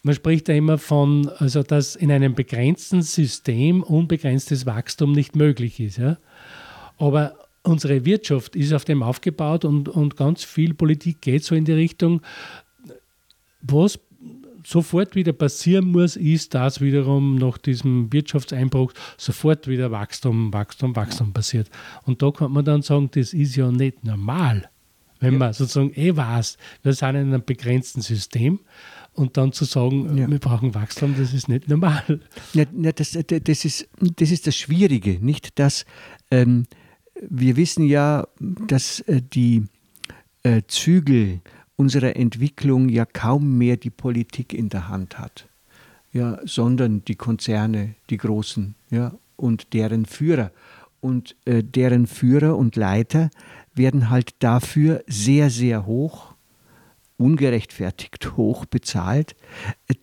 man 0.04 0.13
spricht 0.13 0.48
ja 0.50 0.56
immer 0.56 0.78
von, 0.78 1.30
also 1.38 1.63
dass 1.63 1.96
in 1.96 2.12
einem 2.12 2.36
begrenzten 2.36 3.02
System 3.02 3.82
unbegrenztes 3.82 4.65
Wachstum 4.65 5.13
nicht 5.13 5.36
möglich 5.36 5.80
ist. 5.80 5.98
Ja? 5.98 6.18
Aber 6.98 7.36
unsere 7.63 8.06
Wirtschaft 8.06 8.56
ist 8.56 8.74
auf 8.74 8.86
dem 8.86 9.02
aufgebaut 9.02 9.65
und, 9.65 9.89
und 9.89 10.15
ganz 10.15 10.44
viel 10.44 10.74
Politik 10.74 11.22
geht 11.22 11.44
so 11.44 11.56
in 11.56 11.65
die 11.65 11.74
Richtung, 11.74 12.22
was 13.62 14.00
sofort 14.63 15.15
wieder 15.15 15.34
passieren 15.34 15.91
muss, 15.91 16.15
ist, 16.15 16.54
dass 16.54 16.82
wiederum 16.82 17.36
nach 17.36 17.58
diesem 17.58 18.12
Wirtschaftseinbruch 18.12 18.94
sofort 19.18 19.68
wieder 19.68 19.91
Wachstum, 19.91 20.54
Wachstum, 20.54 20.96
Wachstum 20.96 21.34
passiert. 21.34 21.70
Und 22.04 22.22
da 22.22 22.32
kann 22.32 22.52
man 22.52 22.65
dann 22.65 22.82
sagen, 22.82 23.10
das 23.13 23.34
ist 23.34 23.56
ja 23.56 23.72
nicht 23.72 24.04
normal. 24.04 24.70
Wenn 25.19 25.34
ja. 25.34 25.39
man 25.39 25.54
sozusagen 25.54 25.93
eh 25.95 26.15
weiß, 26.15 26.58
wir 26.84 26.93
sind 26.93 27.10
in 27.10 27.34
einem 27.34 27.43
begrenzten 27.43 28.01
System 28.01 28.60
und 29.13 29.38
dann 29.38 29.54
zu 29.54 29.65
sagen, 29.65 30.17
ja. 30.17 30.30
wir 30.30 30.39
brauchen 30.39 30.75
Wachstum, 30.75 31.15
das 31.17 31.34
ist 31.34 31.47
nicht 31.47 31.69
normal. 31.69 32.19
Ja, 32.54 32.65
das, 32.91 33.17
das, 33.28 33.65
ist, 33.65 33.88
das 33.99 34.32
ist 34.32 34.47
das 34.47 34.56
Schwierige, 34.56 35.19
nicht? 35.25 35.58
Dass 35.58 35.86
ähm, 36.32 36.65
wir 37.21 37.56
wissen 37.56 37.86
ja, 37.86 38.28
dass 38.39 38.99
äh, 39.01 39.21
die 39.21 39.63
äh, 40.43 40.63
Zügel 40.67 41.41
unserer 41.78 42.15
Entwicklung 42.15 42.89
ja 42.89 43.06
kaum 43.06 43.58
mehr 43.58 43.78
die 43.78 43.89
Politik 43.89 44.54
in 44.54 44.69
der 44.69 44.89
Hand 44.89 45.17
hat, 45.17 45.47
ja, 46.13 46.39
sondern 46.45 47.04
die 47.06 47.15
Konzerne, 47.15 47.95
die 48.10 48.17
Großen, 48.17 48.75
ja, 48.91 49.13
und 49.36 49.73
deren 49.73 50.06
Führer. 50.06 50.51
Und 51.06 51.36
äh, 51.46 51.63
deren 51.63 52.08
Führer 52.08 52.58
und 52.58 52.76
Leiter 52.76 53.30
werden 53.76 54.10
halt 54.10 54.32
dafür 54.39 55.04
sehr, 55.06 55.52
sehr 55.52 55.86
hoch, 55.86 56.34
ungerechtfertigt 57.18 58.36
hoch 58.38 58.65
bezahlt, 58.65 59.36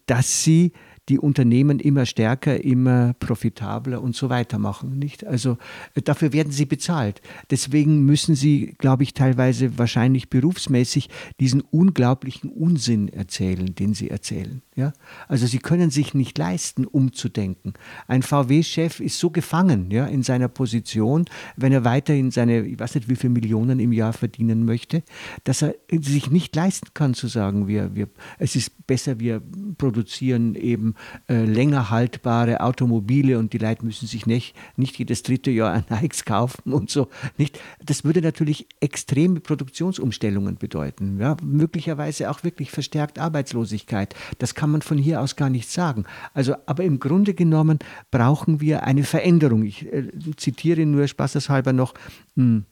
dass 0.06 0.44
sie 0.44 0.70
die 1.08 1.18
Unternehmen 1.18 1.80
immer 1.80 2.06
stärker, 2.06 2.62
immer 2.62 3.14
profitabler 3.14 4.00
und 4.00 4.14
so 4.14 4.30
weiter 4.30 4.60
machen. 4.60 5.00
Nicht? 5.00 5.26
Also 5.26 5.58
äh, 5.96 6.02
dafür 6.02 6.32
werden 6.32 6.52
sie 6.52 6.66
bezahlt. 6.66 7.20
Deswegen 7.50 8.04
müssen 8.04 8.36
sie, 8.36 8.76
glaube 8.78 9.02
ich, 9.02 9.12
teilweise 9.12 9.78
wahrscheinlich 9.78 10.30
berufsmäßig 10.30 11.08
diesen 11.40 11.62
unglaublichen 11.62 12.48
Unsinn 12.48 13.08
erzählen, 13.08 13.74
den 13.74 13.94
sie 13.94 14.08
erzählen. 14.08 14.62
Ja? 14.74 14.92
Also 15.28 15.46
sie 15.46 15.58
können 15.58 15.90
sich 15.90 16.14
nicht 16.14 16.38
leisten, 16.38 16.86
umzudenken. 16.86 17.74
Ein 18.06 18.22
VW-Chef 18.22 19.00
ist 19.00 19.18
so 19.18 19.30
gefangen 19.30 19.90
ja, 19.90 20.06
in 20.06 20.22
seiner 20.22 20.48
Position, 20.48 21.26
wenn 21.56 21.72
er 21.72 21.84
weiterhin 21.84 22.30
seine, 22.30 22.62
ich 22.62 22.78
weiß 22.78 22.94
nicht, 22.94 23.08
wie 23.08 23.16
viele 23.16 23.34
Millionen 23.34 23.80
im 23.80 23.92
Jahr 23.92 24.14
verdienen 24.14 24.64
möchte, 24.64 25.02
dass 25.44 25.62
er 25.62 25.74
sich 25.90 26.30
nicht 26.30 26.56
leisten 26.56 26.88
kann 26.94 27.12
zu 27.12 27.28
sagen, 27.28 27.68
wir, 27.68 27.94
wir, 27.94 28.08
es 28.38 28.56
ist 28.56 28.86
besser, 28.86 29.20
wir 29.20 29.42
produzieren 29.76 30.54
eben 30.54 30.94
äh, 31.28 31.44
länger 31.44 31.90
haltbare 31.90 32.60
Automobile 32.60 33.38
und 33.38 33.52
die 33.52 33.58
Leute 33.58 33.84
müssen 33.84 34.06
sich 34.06 34.26
nicht, 34.26 34.56
nicht 34.76 34.98
jedes 34.98 35.22
dritte 35.22 35.50
Jahr 35.50 35.72
ein 35.72 35.84
Nikes 35.90 36.24
kaufen 36.24 36.72
und 36.72 36.90
so. 36.90 37.08
Nicht? 37.36 37.60
Das 37.84 38.04
würde 38.04 38.22
natürlich 38.22 38.66
extreme 38.80 39.40
Produktionsumstellungen 39.40 40.56
bedeuten. 40.56 41.18
Ja? 41.20 41.36
Möglicherweise 41.42 42.30
auch 42.30 42.42
wirklich 42.42 42.70
verstärkt 42.70 43.18
Arbeitslosigkeit. 43.18 44.14
Das 44.38 44.54
kann 44.54 44.61
man 44.70 44.82
von 44.82 44.98
hier 44.98 45.20
aus 45.20 45.36
gar 45.36 45.50
nicht 45.50 45.70
sagen. 45.70 46.04
Also, 46.34 46.54
aber 46.66 46.84
im 46.84 47.00
Grunde 47.00 47.34
genommen 47.34 47.78
brauchen 48.10 48.60
wir 48.60 48.84
eine 48.84 49.04
Veränderung. 49.04 49.64
Ich 49.64 49.92
äh, 49.92 50.10
zitiere 50.36 50.86
nur 50.86 51.06
spaßeshalber 51.08 51.72
noch. 51.72 51.94
Mh, 52.34 52.44
hm, 52.44 52.64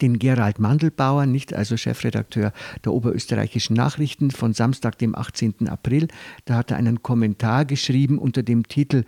den 0.00 0.18
Gerald 0.18 0.58
Mandelbauer, 0.58 1.26
nicht 1.26 1.54
also 1.54 1.76
Chefredakteur 1.76 2.52
der 2.84 2.92
Oberösterreichischen 2.92 3.74
Nachrichten 3.74 4.30
von 4.30 4.52
Samstag, 4.52 4.98
dem 4.98 5.16
18. 5.16 5.68
April. 5.68 6.08
Da 6.44 6.54
hat 6.54 6.70
er 6.70 6.76
einen 6.76 7.02
Kommentar 7.02 7.64
geschrieben 7.64 8.18
unter 8.18 8.42
dem 8.42 8.68
Titel 8.68 9.04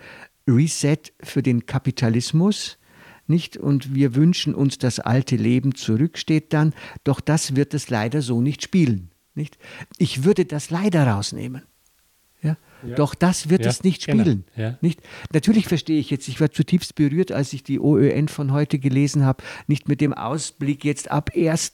Reset 0.49 0.99
für 1.23 1.43
den 1.43 1.67
Kapitalismus. 1.67 2.79
Nicht? 3.27 3.57
Und 3.57 3.95
wir 3.95 4.15
wünschen 4.15 4.55
uns 4.55 4.79
das 4.79 4.99
alte 4.99 5.37
Leben 5.37 5.75
zurück, 5.75 6.19
steht 6.19 6.53
dann. 6.53 6.75
Doch 7.05 7.21
das 7.21 7.55
wird 7.55 7.75
es 7.75 7.89
leider 7.89 8.21
so 8.21 8.41
nicht 8.41 8.63
spielen. 8.63 9.11
Nicht? 9.35 9.59
Ich 9.99 10.25
würde 10.25 10.45
das 10.45 10.71
leider 10.71 11.07
rausnehmen. 11.07 11.63
Ja? 12.87 12.95
Doch 12.95 13.15
das 13.15 13.49
wird 13.49 13.65
ja, 13.65 13.71
es 13.71 13.83
nicht 13.83 14.07
genau. 14.07 14.23
spielen. 14.23 14.45
Genau. 14.55 14.69
Ja. 14.69 14.79
Nicht? 14.81 15.01
Natürlich 15.33 15.67
verstehe 15.67 15.99
ich 15.99 16.11
jetzt, 16.11 16.29
ich 16.29 16.41
war 16.41 16.51
zutiefst 16.51 16.95
berührt, 16.95 17.33
als 17.33 17.53
ich 17.53 17.63
die 17.63 17.81
OÖN 17.81 18.29
von 18.29 18.53
heute 18.53 18.79
gelesen 18.79 19.25
habe, 19.25 19.43
nicht 19.67 19.89
mit 19.89 20.01
dem 20.01 20.13
Ausblick 20.13 20.85
jetzt 20.85 21.11
ab 21.11 21.31
1. 21.37 21.73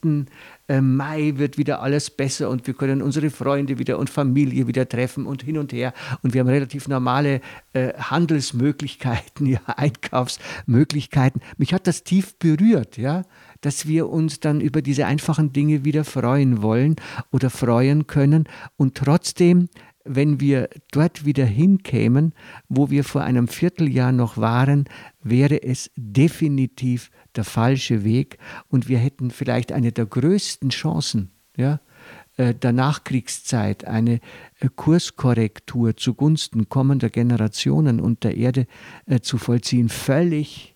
Äh, 0.67 0.81
Mai 0.81 1.33
wird 1.35 1.57
wieder 1.57 1.81
alles 1.81 2.09
besser 2.09 2.49
und 2.49 2.67
wir 2.67 2.73
können 2.73 3.01
unsere 3.01 3.29
Freunde 3.29 3.79
wieder 3.79 3.97
und 3.97 4.09
Familie 4.09 4.67
wieder 4.67 4.87
treffen 4.87 5.25
und 5.25 5.43
hin 5.43 5.57
und 5.57 5.73
her 5.73 5.93
und 6.21 6.33
wir 6.33 6.41
haben 6.41 6.47
relativ 6.47 6.87
normale 6.87 7.41
äh, 7.73 7.93
Handelsmöglichkeiten, 7.93 9.45
ja, 9.47 9.61
Einkaufsmöglichkeiten. 9.65 11.41
Mich 11.57 11.73
hat 11.73 11.87
das 11.87 12.03
tief 12.03 12.35
berührt, 12.37 12.97
ja 12.97 13.23
dass 13.61 13.87
wir 13.87 14.09
uns 14.09 14.39
dann 14.39 14.61
über 14.61 14.81
diese 14.81 15.05
einfachen 15.05 15.51
Dinge 15.51 15.83
wieder 15.83 16.05
freuen 16.05 16.61
wollen 16.61 16.95
oder 17.31 17.49
freuen 17.49 18.07
können 18.07 18.47
und 18.77 18.95
trotzdem 18.95 19.69
wenn 20.05 20.39
wir 20.39 20.69
dort 20.91 21.25
wieder 21.25 21.45
hinkämen, 21.45 22.33
wo 22.67 22.89
wir 22.89 23.03
vor 23.03 23.21
einem 23.21 23.47
Vierteljahr 23.47 24.11
noch 24.11 24.37
waren, 24.37 24.85
wäre 25.21 25.61
es 25.61 25.91
definitiv 25.95 27.11
der 27.35 27.43
falsche 27.43 28.03
Weg 28.03 28.37
und 28.69 28.87
wir 28.87 28.97
hätten 28.97 29.31
vielleicht 29.31 29.71
eine 29.71 29.91
der 29.91 30.05
größten 30.05 30.69
Chancen, 30.69 31.31
ja, 31.57 31.79
äh, 32.37 32.55
der 32.55 32.71
Nachkriegszeit 32.71 33.85
eine 33.85 34.21
äh, 34.59 34.69
Kurskorrektur 34.73 35.97
zugunsten 35.97 36.69
kommender 36.69 37.09
Generationen 37.09 37.99
und 37.99 38.23
der 38.23 38.37
Erde 38.37 38.65
äh, 39.07 39.19
zu 39.19 39.37
vollziehen, 39.37 39.89
völlig, 39.89 40.75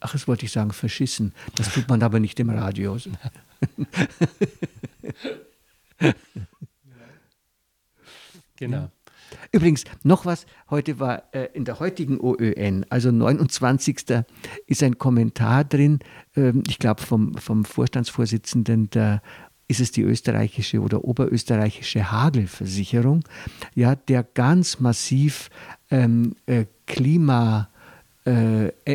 ach, 0.00 0.12
das 0.12 0.26
wollte 0.26 0.46
ich 0.46 0.52
sagen, 0.52 0.72
verschissen. 0.72 1.34
Das 1.56 1.72
tut 1.74 1.88
man 1.88 2.02
aber 2.02 2.20
nicht 2.20 2.40
im 2.40 2.48
Radio. 2.48 2.96
Genau. 8.56 8.90
Übrigens, 9.52 9.84
noch 10.02 10.26
was, 10.26 10.46
heute 10.70 11.00
war 11.00 11.24
äh, 11.32 11.48
in 11.54 11.64
der 11.64 11.80
heutigen 11.80 12.20
OÖN, 12.20 12.84
also 12.90 13.10
29. 13.10 14.24
ist 14.66 14.82
ein 14.82 14.98
Kommentar 14.98 15.64
drin, 15.64 16.00
ähm, 16.36 16.62
ich 16.68 16.78
glaube 16.78 17.02
vom, 17.02 17.34
vom 17.36 17.64
Vorstandsvorsitzenden 17.64 18.90
der 18.90 19.22
ist 19.66 19.80
es 19.80 19.92
die 19.92 20.02
österreichische 20.02 20.80
oder 20.80 21.04
oberösterreichische 21.04 22.12
Hagelversicherung, 22.12 23.24
ja, 23.74 23.94
der 23.94 24.22
ganz 24.22 24.78
massiv 24.78 25.48
ähm, 25.90 26.36
äh, 26.46 26.66
Klima 26.86 27.70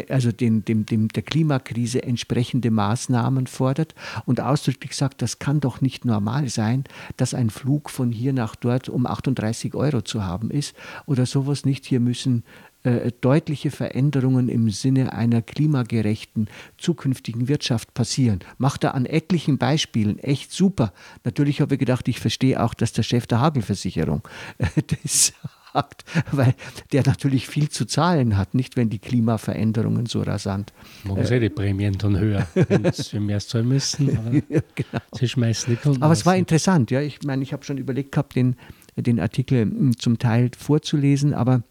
also 0.10 0.32
den, 0.32 0.66
dem, 0.66 0.86
dem, 0.86 1.08
der 1.10 1.22
Klimakrise 1.24 2.02
entsprechende 2.02 2.72
Maßnahmen 2.72 3.46
fordert 3.46 3.94
und 4.26 4.42
ausdrücklich 4.42 4.96
sagt, 4.96 5.22
das 5.22 5.38
kann 5.38 5.60
doch 5.60 5.82
nicht 5.82 6.04
normal 6.04 6.50
sein, 6.50 6.86
dass 7.18 7.34
ein 7.34 7.52
Flug 7.52 7.90
von 7.92 8.12
hier 8.12 8.34
nach 8.34 8.56
dort 8.56 8.90
um 8.90 9.06
38 9.06 9.76
Euro 9.76 10.02
zu 10.02 10.24
haben 10.24 10.50
ist 10.50 10.76
oder 11.06 11.26
sowas 11.26 11.66
nicht. 11.66 11.86
Hier 11.86 12.00
müssen 12.00 12.44
äh, 12.84 13.12
deutliche 13.20 13.72
Veränderungen 13.72 14.48
im 14.48 14.70
Sinne 14.70 15.12
einer 15.12 15.42
klimagerechten 15.42 16.48
zukünftigen 16.78 17.50
Wirtschaft 17.50 17.94
passieren. 17.94 18.40
Macht 18.58 18.86
er 18.86 18.96
an 18.96 19.06
etlichen 19.06 19.58
Beispielen 19.58 20.18
echt 20.18 20.54
super. 20.54 20.94
Natürlich 21.26 21.60
habe 21.60 21.76
ich 21.76 21.80
gedacht, 21.80 22.08
ich 22.08 22.22
verstehe 22.22 22.64
auch, 22.64 22.74
dass 22.74 22.94
der 22.94 23.04
Chef 23.04 23.28
der 23.28 23.42
Hagelversicherung 23.42 24.22
äh, 24.60 24.68
das 25.04 25.34
sagt, 25.74 26.06
weil 26.32 26.54
der 26.92 27.04
natürlich 27.06 27.48
viel 27.48 27.70
zu 27.70 27.86
zahlen 27.86 28.38
hat, 28.38 28.54
nicht 28.54 28.78
wenn 28.78 28.90
die 28.90 29.00
Klimaveränderungen 29.00 30.06
so 30.06 30.22
rasant. 30.22 30.74
Morgen 31.04 31.22
äh, 31.22 31.40
die 31.40 31.50
Prämien 31.50 31.98
dann 31.98 32.18
höher, 32.18 32.48
wenn 32.54 32.92
sie 32.92 33.20
mehr 33.20 33.40
zahlen 33.40 33.68
müssen. 33.68 34.44
ja, 34.50 34.62
genau. 34.76 35.04
Sie 35.14 35.28
schmeißen 35.28 35.74
die 35.74 35.82
Kunden 35.82 36.04
Aber 36.04 36.14
es 36.14 36.26
war 36.26 36.36
interessant, 36.36 36.92
ja. 36.92 37.02
Ich 37.02 37.24
meine, 37.24 37.44
ich 37.44 37.54
habe 37.54 37.64
schon 37.64 37.78
überlegt 37.78 38.12
gehabt, 38.12 38.36
den, 38.36 38.56
den 38.96 39.20
Artikel 39.20 39.62
hm, 39.62 39.98
zum 39.98 40.20
Teil 40.20 40.52
vorzulesen, 40.58 41.34
aber 41.34 41.64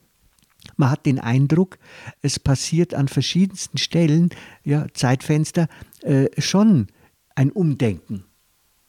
man 0.77 0.91
hat 0.91 1.07
den 1.07 1.19
Eindruck, 1.19 1.79
es 2.23 2.39
passiert 2.39 2.95
an 2.95 3.09
verschiedensten 3.09 3.79
Stellen, 3.79 4.31
ja, 4.65 4.87
Zeitfenster, 4.93 5.69
äh, 6.03 6.27
schon 6.41 6.89
ein 7.35 7.51
Umdenken. 7.51 8.25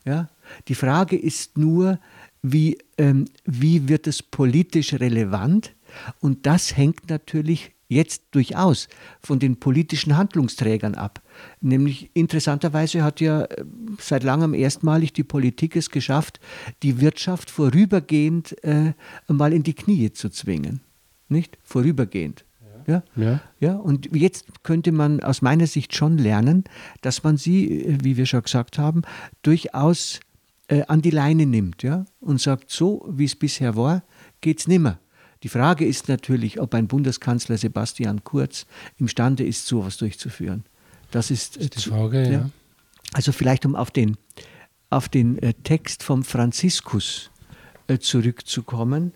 Ja? 0.05 0.29
Die 0.67 0.75
Frage 0.75 1.15
ist 1.17 1.57
nur, 1.57 1.99
wie, 2.41 2.77
wie 3.45 3.87
wird 3.87 4.07
es 4.07 4.21
politisch 4.21 4.93
relevant? 4.93 5.73
Und 6.19 6.45
das 6.45 6.75
hängt 6.75 7.09
natürlich 7.09 7.71
jetzt 7.89 8.23
durchaus 8.31 8.87
von 9.21 9.39
den 9.39 9.59
politischen 9.59 10.15
Handlungsträgern 10.15 10.95
ab. 10.95 11.21
Nämlich 11.59 12.11
interessanterweise 12.13 13.03
hat 13.03 13.19
ja 13.19 13.45
äh, 13.45 13.65
seit 13.99 14.23
langem 14.23 14.53
erstmalig 14.53 15.11
die 15.11 15.23
Politik 15.23 15.75
es 15.75 15.89
geschafft, 15.89 16.39
die 16.83 17.01
Wirtschaft 17.01 17.49
vorübergehend 17.49 18.63
äh, 18.63 18.93
mal 19.27 19.53
in 19.53 19.63
die 19.63 19.73
Knie 19.73 20.11
zu 20.11 20.29
zwingen. 20.29 20.81
Nicht? 21.27 21.57
Vorübergehend. 21.63 22.45
Ja? 22.87 23.03
Ja. 23.15 23.41
Ja, 23.59 23.75
und 23.75 24.15
jetzt 24.15 24.45
könnte 24.63 24.91
man 24.91 25.21
aus 25.21 25.41
meiner 25.41 25.67
Sicht 25.67 25.95
schon 25.95 26.17
lernen, 26.17 26.63
dass 27.01 27.23
man 27.23 27.37
sie, 27.37 27.85
äh, 27.85 27.97
wie 28.03 28.17
wir 28.17 28.27
schon 28.27 28.43
gesagt 28.43 28.77
haben, 28.77 29.01
durchaus 29.41 30.19
äh, 30.69 30.83
an 30.87 31.01
die 31.01 31.09
Leine 31.09 31.45
nimmt 31.45 31.83
ja? 31.83 32.05
und 32.19 32.39
sagt, 32.39 32.71
so 32.71 33.05
wie 33.09 33.25
es 33.25 33.35
bisher 33.35 33.75
war, 33.75 34.03
geht 34.39 34.59
es 34.59 34.67
nimmer. 34.67 34.99
Die 35.43 35.49
Frage 35.49 35.85
ist 35.85 36.07
natürlich, 36.09 36.59
ob 36.59 36.73
ein 36.73 36.87
Bundeskanzler 36.87 37.57
Sebastian 37.57 38.23
Kurz 38.23 38.65
imstande 38.97 39.45
ist, 39.45 39.65
sowas 39.67 39.97
durchzuführen. 39.97 40.63
Das 41.11 41.31
ist, 41.31 41.55
Das 41.55 41.63
ist 41.63 41.85
die 41.85 41.89
Frage, 41.89 42.31
ja. 42.31 42.49
Also 43.13 43.31
vielleicht 43.31 43.65
um 43.65 43.75
auf 43.75 43.89
den, 43.89 44.17
auf 44.89 45.09
den 45.09 45.41
äh, 45.41 45.53
Text 45.63 46.03
vom 46.03 46.23
Franziskus 46.23 47.31
äh, 47.87 47.97
zurückzukommen. 47.97 49.13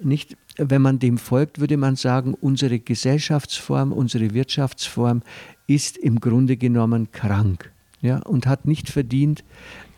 Nicht, 0.00 0.36
wenn 0.56 0.82
man 0.82 0.98
dem 0.98 1.18
folgt, 1.18 1.60
würde 1.60 1.76
man 1.76 1.94
sagen, 1.94 2.34
unsere 2.34 2.80
Gesellschaftsform, 2.80 3.92
unsere 3.92 4.34
Wirtschaftsform 4.34 5.22
ist 5.68 5.96
im 5.96 6.18
Grunde 6.18 6.56
genommen 6.56 7.12
krank 7.12 7.70
ja, 8.00 8.18
und 8.18 8.46
hat 8.46 8.66
nicht 8.66 8.90
verdient, 8.90 9.42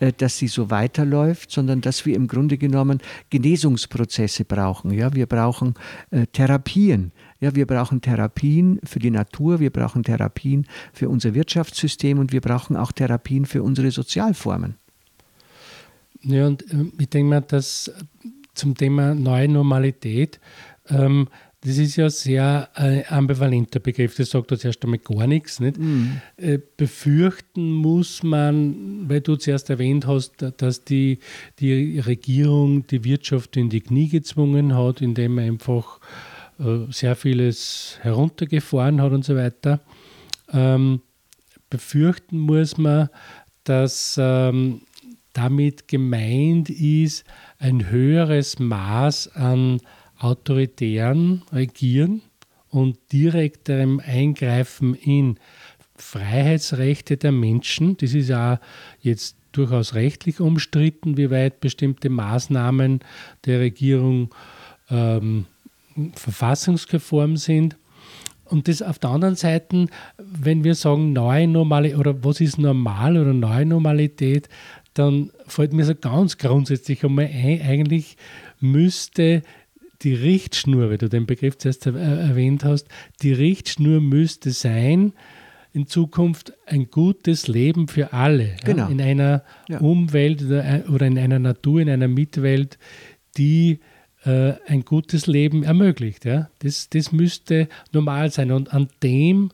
äh, 0.00 0.12
dass 0.16 0.38
sie 0.38 0.48
so 0.48 0.70
weiterläuft, 0.70 1.50
sondern 1.50 1.80
dass 1.80 2.06
wir 2.06 2.14
im 2.14 2.28
Grunde 2.28 2.58
genommen 2.58 3.00
Genesungsprozesse 3.30 4.44
brauchen. 4.44 4.92
Ja, 4.92 5.14
wir 5.14 5.26
brauchen 5.26 5.74
äh, 6.10 6.26
Therapien. 6.26 7.12
Ja, 7.40 7.54
wir 7.54 7.66
brauchen 7.66 8.00
Therapien 8.00 8.80
für 8.84 8.98
die 8.98 9.10
Natur, 9.10 9.60
wir 9.60 9.70
brauchen 9.70 10.02
Therapien 10.02 10.66
für 10.92 11.08
unser 11.08 11.34
Wirtschaftssystem 11.34 12.18
und 12.18 12.32
wir 12.32 12.40
brauchen 12.40 12.76
auch 12.76 12.92
Therapien 12.92 13.46
für 13.46 13.62
unsere 13.62 13.90
Sozialformen. 13.90 14.76
Ja, 16.22 16.46
und 16.46 16.62
äh, 16.72 16.86
ich 16.98 17.08
denke 17.08 17.30
mal, 17.30 17.40
dass 17.40 17.92
zum 18.54 18.74
Thema 18.74 19.14
neue 19.14 19.48
Normalität, 19.48 20.40
ähm, 20.88 21.28
das 21.68 21.76
ist 21.76 21.96
ja 21.96 22.06
ein 22.06 22.10
sehr 22.10 22.68
äh, 22.76 23.04
ambivalenter 23.08 23.78
Begriff. 23.78 24.16
Das 24.16 24.30
sagt 24.30 24.50
uns 24.52 24.64
erst 24.64 24.82
einmal 24.84 25.00
gar 25.00 25.26
nichts. 25.26 25.60
Nicht? 25.60 25.78
Äh, 26.38 26.58
befürchten 26.78 27.72
muss 27.72 28.22
man, 28.22 29.06
weil 29.06 29.20
du 29.20 29.36
zuerst 29.36 29.68
erwähnt 29.68 30.06
hast, 30.06 30.46
dass 30.56 30.84
die, 30.84 31.18
die 31.58 31.98
Regierung 31.98 32.86
die 32.86 33.04
Wirtschaft 33.04 33.58
in 33.58 33.68
die 33.68 33.82
Knie 33.82 34.08
gezwungen 34.08 34.74
hat, 34.74 35.02
indem 35.02 35.34
man 35.34 35.44
einfach 35.44 36.00
äh, 36.58 36.90
sehr 36.90 37.16
vieles 37.16 37.98
heruntergefahren 38.00 39.02
hat 39.02 39.12
und 39.12 39.26
so 39.26 39.36
weiter. 39.36 39.80
Ähm, 40.50 41.02
befürchten 41.68 42.38
muss 42.38 42.78
man, 42.78 43.10
dass 43.64 44.16
ähm, 44.18 44.80
damit 45.34 45.86
gemeint 45.86 46.70
ist 46.70 47.24
ein 47.58 47.90
höheres 47.90 48.58
Maß 48.58 49.36
an 49.36 49.82
autoritären 50.18 51.42
Regieren 51.52 52.22
und 52.70 52.98
direkterem 53.12 54.00
Eingreifen 54.04 54.94
in 54.94 55.38
Freiheitsrechte 55.96 57.16
der 57.16 57.32
Menschen. 57.32 57.96
Das 57.96 58.14
ist 58.14 58.28
ja 58.28 58.60
jetzt 59.00 59.36
durchaus 59.52 59.94
rechtlich 59.94 60.40
umstritten, 60.40 61.16
wie 61.16 61.30
weit 61.30 61.60
bestimmte 61.60 62.10
Maßnahmen 62.10 63.00
der 63.46 63.60
Regierung 63.60 64.30
ähm, 64.90 65.46
verfassungskonform 66.14 67.36
sind. 67.36 67.76
Und 68.44 68.68
das 68.68 68.82
auf 68.82 68.98
der 68.98 69.10
anderen 69.10 69.36
Seite, 69.36 69.86
wenn 70.16 70.64
wir 70.64 70.74
sagen 70.74 71.12
neue 71.12 71.46
Normalität 71.46 71.98
oder 71.98 72.24
was 72.24 72.40
ist 72.40 72.58
normal 72.58 73.18
oder 73.18 73.34
neue 73.34 73.66
Normalität, 73.66 74.48
dann 74.94 75.30
fällt 75.46 75.72
mir 75.72 75.84
so 75.84 75.94
ganz 75.94 76.38
grundsätzlich 76.38 77.04
einmal 77.04 77.26
ein, 77.26 77.60
eigentlich 77.62 78.16
müsste 78.60 79.42
die 80.02 80.14
Richtschnur, 80.14 80.90
weil 80.90 80.98
du 80.98 81.08
den 81.08 81.26
Begriff 81.26 81.58
zuerst 81.58 81.86
er- 81.86 81.94
erwähnt 81.96 82.64
hast, 82.64 82.86
die 83.22 83.32
Richtschnur 83.32 84.00
müsste 84.00 84.50
sein, 84.52 85.12
in 85.72 85.86
Zukunft 85.86 86.52
ein 86.66 86.90
gutes 86.90 87.46
Leben 87.46 87.88
für 87.88 88.12
alle. 88.12 88.56
Genau. 88.64 88.84
Ja, 88.84 88.88
in 88.88 89.00
einer 89.02 89.42
Ja. 89.68 89.78
Umwelt 89.80 90.42
oder 90.42 90.84
oder 90.90 91.06
in 91.06 91.18
einer 91.18 91.38
Natur, 91.38 91.80
in 91.80 91.90
einer 91.90 92.08
Mitwelt, 92.08 92.78
die 93.36 93.80
äh, 94.24 94.54
ein 94.66 94.84
gutes 94.84 95.26
Leben 95.26 95.62
ermöglicht. 95.62 96.24
Ja? 96.24 96.50
Das, 96.60 96.88
das 96.90 97.12
müsste 97.12 97.68
normal 97.92 98.30
sein. 98.30 98.50
Und 98.50 98.72
an 98.72 98.88
dem, 99.02 99.50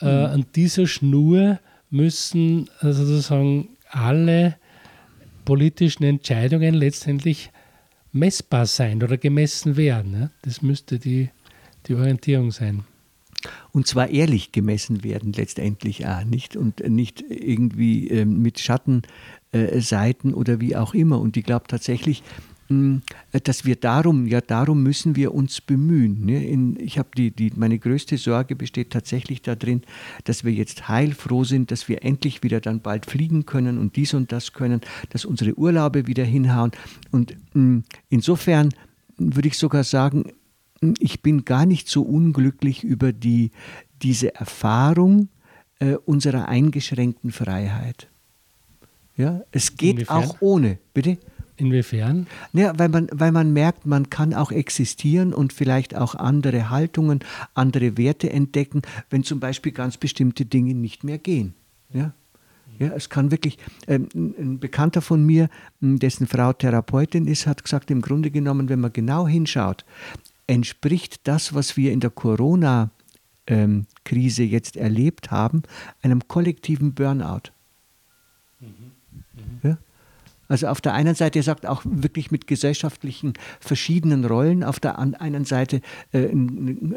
äh, 0.00 0.06
an 0.06 0.46
dieser 0.56 0.86
Schnur 0.86 1.60
müssen 1.90 2.68
äh, 2.80 2.92
sozusagen 2.92 3.68
alle 3.88 4.56
politischen 5.44 6.04
Entscheidungen 6.04 6.74
letztendlich 6.74 7.50
messbar 8.12 8.66
sein 8.66 9.02
oder 9.02 9.16
gemessen 9.16 9.76
werden. 9.76 10.20
Ja? 10.20 10.30
Das 10.42 10.62
müsste 10.62 10.98
die, 10.98 11.30
die 11.86 11.94
Orientierung 11.94 12.50
sein. 12.50 12.84
Und 13.72 13.86
zwar 13.86 14.10
ehrlich 14.10 14.52
gemessen 14.52 15.02
werden 15.02 15.32
letztendlich 15.32 16.06
auch, 16.06 16.24
nicht? 16.24 16.56
Und 16.56 16.80
nicht 16.88 17.24
irgendwie 17.28 18.08
ähm, 18.08 18.42
mit 18.42 18.58
Schattenseiten 18.58 20.30
äh, 20.30 20.34
oder 20.34 20.60
wie 20.60 20.76
auch 20.76 20.92
immer. 20.92 21.20
Und 21.20 21.36
ich 21.36 21.44
glaube 21.44 21.66
tatsächlich, 21.68 22.22
dass 23.44 23.64
wir 23.64 23.76
darum, 23.76 24.26
ja 24.26 24.40
darum 24.40 24.82
müssen 24.82 25.16
wir 25.16 25.34
uns 25.34 25.60
bemühen. 25.60 26.24
Ne? 26.24 26.46
In, 26.46 26.78
ich 26.78 26.98
habe 26.98 27.08
die, 27.16 27.30
die, 27.30 27.52
meine 27.56 27.78
größte 27.78 28.16
Sorge 28.16 28.54
besteht 28.54 28.90
tatsächlich 28.90 29.42
darin, 29.42 29.82
dass 30.24 30.44
wir 30.44 30.52
jetzt 30.52 30.88
heilfroh 30.88 31.44
sind, 31.44 31.70
dass 31.70 31.88
wir 31.88 32.04
endlich 32.04 32.42
wieder 32.42 32.60
dann 32.60 32.80
bald 32.80 33.06
fliegen 33.06 33.44
können 33.44 33.78
und 33.78 33.96
dies 33.96 34.14
und 34.14 34.30
das 34.32 34.52
können, 34.52 34.80
dass 35.10 35.24
unsere 35.24 35.58
Urlaube 35.58 36.06
wieder 36.06 36.24
hinhauen. 36.24 36.70
Und 37.10 37.36
mh, 37.54 37.82
insofern 38.08 38.70
würde 39.16 39.48
ich 39.48 39.58
sogar 39.58 39.84
sagen, 39.84 40.32
ich 40.98 41.22
bin 41.22 41.44
gar 41.44 41.66
nicht 41.66 41.88
so 41.88 42.02
unglücklich 42.02 42.84
über 42.84 43.12
die, 43.12 43.50
diese 44.02 44.34
Erfahrung 44.34 45.28
äh, 45.78 45.94
unserer 45.94 46.48
eingeschränkten 46.48 47.32
Freiheit. 47.32 48.08
Ja, 49.16 49.42
es 49.50 49.76
geht 49.76 49.96
Inwiefern? 49.96 50.24
auch 50.24 50.36
ohne, 50.40 50.78
bitte. 50.94 51.18
Inwiefern? 51.60 52.26
Ja, 52.52 52.78
weil 52.78 52.88
man, 52.88 53.08
weil 53.12 53.32
man 53.32 53.52
merkt, 53.52 53.84
man 53.86 54.08
kann 54.08 54.32
auch 54.34 54.50
existieren 54.50 55.34
und 55.34 55.52
vielleicht 55.52 55.94
auch 55.94 56.14
andere 56.14 56.70
Haltungen, 56.70 57.20
andere 57.54 57.98
Werte 57.98 58.30
entdecken, 58.30 58.80
wenn 59.10 59.24
zum 59.24 59.40
Beispiel 59.40 59.72
ganz 59.72 59.98
bestimmte 59.98 60.46
Dinge 60.46 60.74
nicht 60.74 61.04
mehr 61.04 61.18
gehen. 61.18 61.52
Ja, 61.92 62.14
ja 62.78 62.92
es 62.94 63.10
kann 63.10 63.30
wirklich, 63.30 63.58
ähm, 63.86 64.08
ein 64.14 64.58
Bekannter 64.58 65.02
von 65.02 65.22
mir, 65.24 65.50
dessen 65.80 66.26
Frau 66.26 66.54
Therapeutin 66.54 67.26
ist, 67.26 67.46
hat 67.46 67.62
gesagt, 67.62 67.90
im 67.90 68.00
Grunde 68.00 68.30
genommen, 68.30 68.70
wenn 68.70 68.80
man 68.80 68.92
genau 68.92 69.28
hinschaut, 69.28 69.84
entspricht 70.46 71.20
das, 71.24 71.54
was 71.54 71.76
wir 71.76 71.92
in 71.92 72.00
der 72.00 72.10
Corona-Krise 72.10 74.42
jetzt 74.42 74.76
erlebt 74.76 75.30
haben, 75.30 75.62
einem 76.02 76.26
kollektiven 76.26 76.94
Burnout. 76.94 77.52
Ja? 79.62 79.78
Also 80.50 80.66
auf 80.66 80.80
der 80.80 80.94
einen 80.94 81.14
Seite, 81.14 81.38
er 81.38 81.42
sagt 81.44 81.64
auch 81.64 81.82
wirklich 81.84 82.32
mit 82.32 82.48
gesellschaftlichen 82.48 83.34
verschiedenen 83.60 84.24
Rollen, 84.24 84.64
auf 84.64 84.80
der 84.80 84.98
einen 84.98 85.44
Seite 85.44 85.80
äh, 86.10 86.28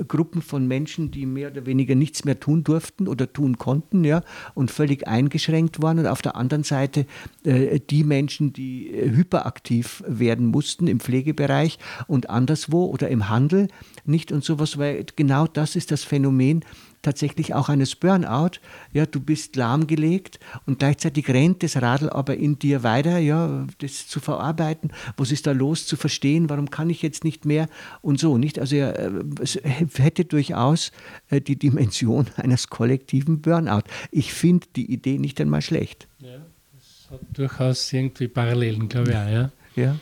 Gruppen 0.07 0.41
von 0.41 0.67
Menschen, 0.67 1.11
die 1.11 1.27
mehr 1.27 1.51
oder 1.51 1.67
weniger 1.67 1.93
nichts 1.93 2.25
mehr 2.25 2.39
tun 2.39 2.63
durften 2.63 3.07
oder 3.07 3.31
tun 3.31 3.59
konnten, 3.59 4.03
ja, 4.03 4.23
und 4.55 4.71
völlig 4.71 5.07
eingeschränkt 5.07 5.83
waren, 5.83 5.99
und 5.99 6.07
auf 6.07 6.23
der 6.23 6.35
anderen 6.35 6.63
Seite 6.63 7.05
äh, 7.43 7.79
die 7.79 8.03
Menschen, 8.03 8.53
die 8.53 8.89
äh, 8.89 9.11
hyperaktiv 9.11 10.03
werden 10.07 10.47
mussten 10.47 10.87
im 10.87 10.99
Pflegebereich 10.99 11.77
und 12.07 12.31
anderswo 12.31 12.85
oder 12.85 13.09
im 13.09 13.29
Handel, 13.29 13.67
nicht 14.03 14.31
und 14.31 14.43
sowas, 14.43 14.79
weil 14.79 15.05
genau 15.15 15.45
das 15.45 15.75
ist 15.75 15.91
das 15.91 16.03
Phänomen, 16.03 16.65
tatsächlich 17.03 17.53
auch 17.53 17.69
eines 17.69 17.95
Burnout. 17.95 18.59
Ja, 18.91 19.05
du 19.05 19.19
bist 19.19 19.55
lahmgelegt 19.55 20.39
und 20.65 20.79
gleichzeitig 20.79 21.29
rennt 21.29 21.61
das 21.61 21.79
Radl 21.79 22.09
aber 22.09 22.37
in 22.37 22.57
dir 22.57 22.81
weiter, 22.81 23.19
ja, 23.19 23.67
das 23.77 24.07
zu 24.07 24.19
verarbeiten. 24.19 24.91
Was 25.17 25.31
ist 25.31 25.45
da 25.45 25.51
los, 25.51 25.85
zu 25.85 25.95
verstehen, 25.95 26.49
warum 26.49 26.71
kann 26.71 26.89
ich 26.89 27.03
jetzt 27.03 27.23
nicht 27.23 27.45
mehr 27.45 27.67
und 28.01 28.19
so, 28.19 28.37
nicht? 28.39 28.57
Also 28.57 28.75
ja, 28.75 28.89
äh, 28.89 29.11
es 29.39 29.59
hätte 29.97 30.25
durchaus 30.25 30.91
äh, 31.29 31.39
die 31.39 31.57
Dimension 31.57 32.27
eines 32.37 32.69
kollektiven 32.69 33.41
Burnout. 33.41 33.83
Ich 34.09 34.33
finde 34.33 34.65
die 34.75 34.91
Idee 34.91 35.19
nicht 35.19 35.39
einmal 35.39 35.61
schlecht. 35.61 36.07
Ja, 36.19 36.37
das 36.73 37.11
hat 37.11 37.21
durchaus 37.33 37.93
irgendwie 37.93 38.27
Parallelen, 38.27 38.89
glaube 38.89 39.11
ich 39.11 39.15
auch. 39.15 39.29
Ja. 39.29 39.51
Ja. 39.75 39.97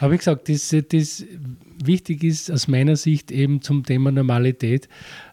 Aber 0.00 0.12
wie 0.12 0.18
gesagt, 0.18 0.48
das, 0.48 0.74
das 0.90 1.24
wichtig 1.84 2.24
ist 2.24 2.50
aus 2.50 2.68
meiner 2.68 2.96
Sicht 2.96 3.30
eben 3.30 3.62
zum 3.62 3.84
Thema 3.84 4.10
Normalität, 4.10 4.88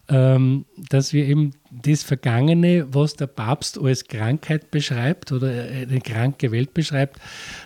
ähm, 0.08 0.66
dass 0.90 1.14
wir 1.14 1.26
eben 1.26 1.52
das 1.72 2.04
Vergangene, 2.04 2.88
was 2.94 3.16
der 3.16 3.28
Papst 3.28 3.80
als 3.80 4.08
Krankheit 4.08 4.70
beschreibt 4.72 5.32
oder 5.32 5.48
eine 5.50 6.00
kranke 6.02 6.52
Welt 6.52 6.74
beschreibt, 6.74 7.20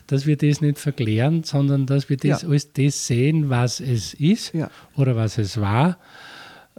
dass 0.07 0.25
wir 0.25 0.37
das 0.37 0.61
nicht 0.61 0.79
verklären, 0.79 1.43
sondern 1.43 1.85
dass 1.85 2.09
wir 2.09 2.17
das 2.17 2.43
Ja. 2.43 2.49
als 2.49 2.71
das 2.73 3.07
sehen, 3.07 3.49
was 3.49 3.79
es 3.81 4.13
ist 4.13 4.53
Ja. 4.53 4.69
oder 4.95 5.15
was 5.15 5.37
es 5.37 5.59
war. 5.59 5.97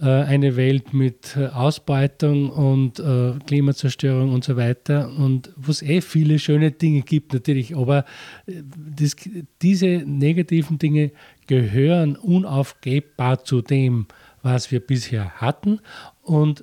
Äh, 0.01 0.07
Eine 0.07 0.57
Welt 0.57 0.95
mit 0.95 1.37
äh, 1.37 1.49
Ausbeutung 1.49 2.49
und 2.49 2.99
äh, 2.99 3.33
Klimazerstörung 3.47 4.33
und 4.33 4.45
so 4.45 4.57
weiter 4.57 5.13
und 5.15 5.53
wo 5.57 5.71
es 5.71 5.83
eh 5.83 6.01
viele 6.01 6.39
schöne 6.39 6.71
Dinge 6.71 7.03
gibt 7.03 7.35
natürlich, 7.35 7.77
aber 7.77 8.07
das, 8.97 9.15
diese 9.61 9.87
negativen 10.07 10.79
Dinge 10.79 11.11
gehören 11.51 12.15
unaufgebbar 12.15 13.43
zu 13.43 13.61
dem, 13.61 14.07
was 14.41 14.71
wir 14.71 14.79
bisher 14.79 15.33
hatten. 15.41 15.81
Und 16.23 16.63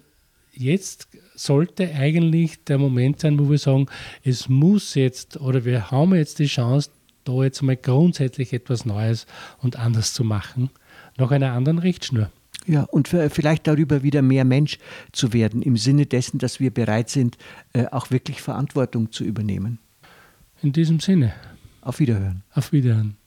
jetzt 0.53 1.09
sollte 1.35 1.93
eigentlich 1.93 2.63
der 2.63 2.77
Moment 2.77 3.19
sein, 3.19 3.37
wo 3.37 3.49
wir 3.49 3.57
sagen, 3.57 3.87
es 4.23 4.47
muss 4.47 4.95
jetzt 4.95 5.41
oder 5.41 5.65
wir 5.65 5.91
haben 5.91 6.15
jetzt 6.15 6.39
die 6.39 6.45
Chance, 6.45 6.91
da 7.25 7.43
jetzt 7.43 7.61
mal 7.63 7.75
grundsätzlich 7.75 8.53
etwas 8.53 8.85
Neues 8.85 9.25
und 9.57 9.75
anders 9.75 10.13
zu 10.13 10.23
machen, 10.23 10.69
nach 11.17 11.31
einer 11.31 11.51
anderen 11.51 11.79
Richtschnur. 11.79 12.31
Ja, 12.65 12.83
und 12.83 13.09
vielleicht 13.09 13.67
darüber 13.67 14.03
wieder 14.03 14.21
mehr 14.21 14.45
Mensch 14.45 14.77
zu 15.11 15.33
werden, 15.33 15.61
im 15.61 15.75
Sinne 15.75 16.05
dessen, 16.05 16.37
dass 16.37 16.61
wir 16.61 16.71
bereit 16.71 17.09
sind, 17.09 17.37
äh, 17.73 17.87
auch 17.87 18.09
wirklich 18.09 18.41
Verantwortung 18.41 19.11
zu 19.11 19.25
übernehmen. 19.25 19.79
In 20.61 20.71
diesem 20.71 21.01
Sinne. 21.01 21.33
Auf 21.81 21.99
Wiederhören. 21.99 22.43
Auf 22.53 22.71
Wiederhören. 22.71 23.17